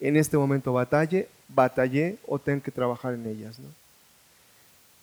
en 0.00 0.16
este 0.16 0.36
momento 0.36 0.72
batalle, 0.72 1.28
batallé 1.48 2.18
o 2.26 2.38
tengo 2.38 2.62
que 2.62 2.70
trabajar 2.70 3.14
en 3.14 3.26
ellas. 3.26 3.58
¿no? 3.58 3.68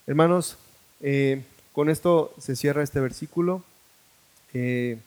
Hermanos, 0.06 0.58
eh, 1.02 1.44
con 1.74 1.90
esto 1.90 2.34
se 2.38 2.56
cierra 2.56 2.84
este 2.84 3.00
versículo. 3.00 3.64
Eh, 4.54 4.98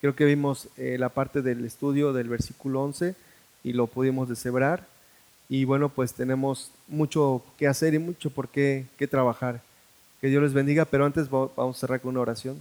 creo 0.00 0.16
que 0.16 0.24
vimos 0.24 0.68
eh, 0.76 0.96
la 0.98 1.08
parte 1.08 1.42
del 1.42 1.64
estudio 1.64 2.12
del 2.12 2.28
versículo 2.28 2.82
11 2.82 3.14
y 3.64 3.72
lo 3.72 3.86
pudimos 3.86 4.28
deshebrar. 4.28 4.86
Y 5.48 5.64
bueno, 5.64 5.88
pues 5.88 6.14
tenemos 6.14 6.70
mucho 6.88 7.42
que 7.58 7.66
hacer 7.66 7.94
y 7.94 7.98
mucho 7.98 8.30
por 8.30 8.48
qué, 8.48 8.86
qué 8.98 9.06
trabajar. 9.06 9.60
Que 10.20 10.28
Dios 10.28 10.42
les 10.42 10.54
bendiga, 10.54 10.84
pero 10.84 11.04
antes 11.04 11.28
vamos 11.28 11.76
a 11.76 11.80
cerrar 11.80 12.00
con 12.00 12.10
una 12.10 12.20
oración. 12.20 12.60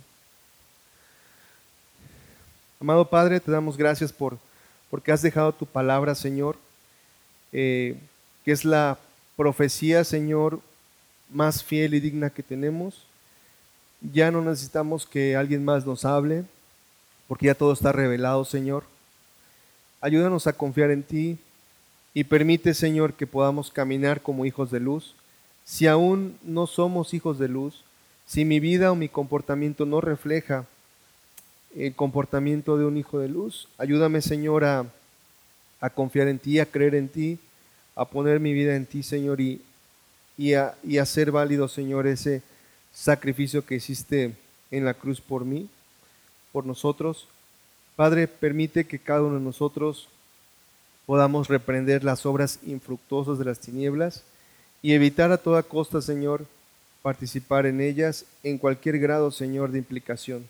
Amado 2.79 3.09
Padre, 3.09 3.39
te 3.39 3.51
damos 3.51 3.77
gracias 3.77 4.11
por 4.11 4.37
porque 4.89 5.11
has 5.11 5.21
dejado 5.21 5.51
tu 5.51 5.65
palabra, 5.65 6.15
Señor, 6.15 6.57
eh, 7.51 7.97
que 8.43 8.51
es 8.51 8.63
la 8.63 8.97
profecía, 9.35 10.03
Señor, 10.03 10.61
más 11.29 11.63
fiel 11.63 11.95
y 11.95 11.99
digna 11.99 12.29
que 12.29 12.43
tenemos. 12.43 13.05
Ya 14.13 14.31
no 14.31 14.41
necesitamos 14.41 15.05
que 15.05 15.35
alguien 15.35 15.63
más 15.63 15.85
nos 15.85 16.05
hable, 16.05 16.43
porque 17.27 17.47
ya 17.47 17.55
todo 17.55 17.73
está 17.73 17.91
revelado, 17.91 18.45
Señor. 18.45 18.83
Ayúdanos 20.01 20.47
a 20.47 20.53
confiar 20.53 20.91
en 20.91 21.03
ti 21.03 21.37
y 22.13 22.25
permite, 22.25 22.73
Señor, 22.73 23.13
que 23.13 23.27
podamos 23.27 23.71
caminar 23.71 24.21
como 24.21 24.45
hijos 24.45 24.71
de 24.71 24.79
luz. 24.79 25.15
Si 25.63 25.87
aún 25.87 26.37
no 26.43 26.67
somos 26.67 27.13
hijos 27.13 27.39
de 27.39 27.47
luz, 27.47 27.83
si 28.25 28.45
mi 28.45 28.59
vida 28.59 28.91
o 28.91 28.95
mi 28.95 29.09
comportamiento 29.09 29.85
no 29.85 30.01
refleja 30.01 30.65
el 31.75 31.93
comportamiento 31.93 32.77
de 32.77 32.85
un 32.85 32.97
hijo 32.97 33.19
de 33.19 33.29
luz. 33.29 33.67
Ayúdame, 33.77 34.21
Señor, 34.21 34.63
a, 34.63 34.85
confiar 35.93 36.27
en 36.27 36.39
ti, 36.39 36.59
a 36.59 36.65
creer 36.65 36.95
en 36.95 37.09
ti, 37.09 37.37
a 37.95 38.05
poner 38.05 38.39
mi 38.39 38.53
vida 38.53 38.75
en 38.75 38.85
ti, 38.85 39.03
Señor, 39.03 39.41
y, 39.41 39.61
y, 40.37 40.53
a, 40.53 40.75
y 40.83 40.97
hacer 40.97 41.31
válido, 41.31 41.67
Señor, 41.67 42.07
ese 42.07 42.41
sacrificio 42.95 43.65
que 43.65 43.75
hiciste 43.75 44.33
en 44.71 44.85
la 44.85 44.93
cruz 44.93 45.19
por 45.21 45.43
mí, 45.43 45.69
por 46.51 46.65
nosotros. 46.65 47.27
Padre, 47.95 48.27
permite 48.27 48.85
que 48.85 48.99
cada 48.99 49.21
uno 49.21 49.35
de 49.35 49.41
nosotros 49.41 50.07
podamos 51.05 51.49
reprender 51.49 52.03
las 52.03 52.25
obras 52.25 52.59
infructuosas 52.65 53.37
de 53.37 53.45
las 53.45 53.59
tinieblas 53.59 54.23
y 54.81 54.93
evitar 54.93 55.31
a 55.31 55.37
toda 55.37 55.63
costa, 55.63 56.01
Señor, 56.01 56.45
participar 57.01 57.65
en 57.65 57.81
ellas 57.81 58.25
en 58.43 58.57
cualquier 58.57 58.97
grado, 58.97 59.29
Señor, 59.29 59.71
de 59.71 59.79
implicación. 59.79 60.47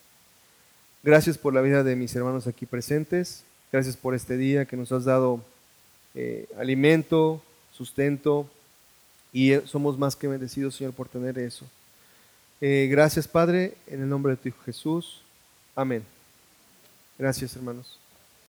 Gracias 1.04 1.38
por 1.38 1.54
la 1.54 1.62
vida 1.62 1.84
de 1.84 1.96
mis 1.96 2.16
hermanos 2.16 2.48
aquí 2.48 2.66
presentes. 2.66 3.44
Gracias 3.72 3.98
por 3.98 4.16
este 4.16 4.38
día 4.38 4.66
que 4.66 4.78
nos 4.78 4.92
has 4.92 5.06
dado 5.06 5.42
eh, 6.14 6.48
alimento, 6.58 7.42
sustento 7.72 8.50
y 9.34 9.54
somos 9.66 9.98
más 9.98 10.16
que 10.16 10.28
bendecidos, 10.28 10.76
Señor, 10.76 10.94
por 10.94 11.10
tener 11.10 11.38
eso. 11.38 11.66
Eh, 12.62 12.88
gracias, 12.90 13.28
Padre, 13.28 13.76
en 13.88 14.02
el 14.02 14.10
nombre 14.10 14.32
de 14.32 14.38
tu 14.38 14.50
Hijo 14.50 14.62
Jesús. 14.66 15.22
Amén. 15.76 16.04
Gracias, 17.18 17.56
hermanos. 17.56 18.00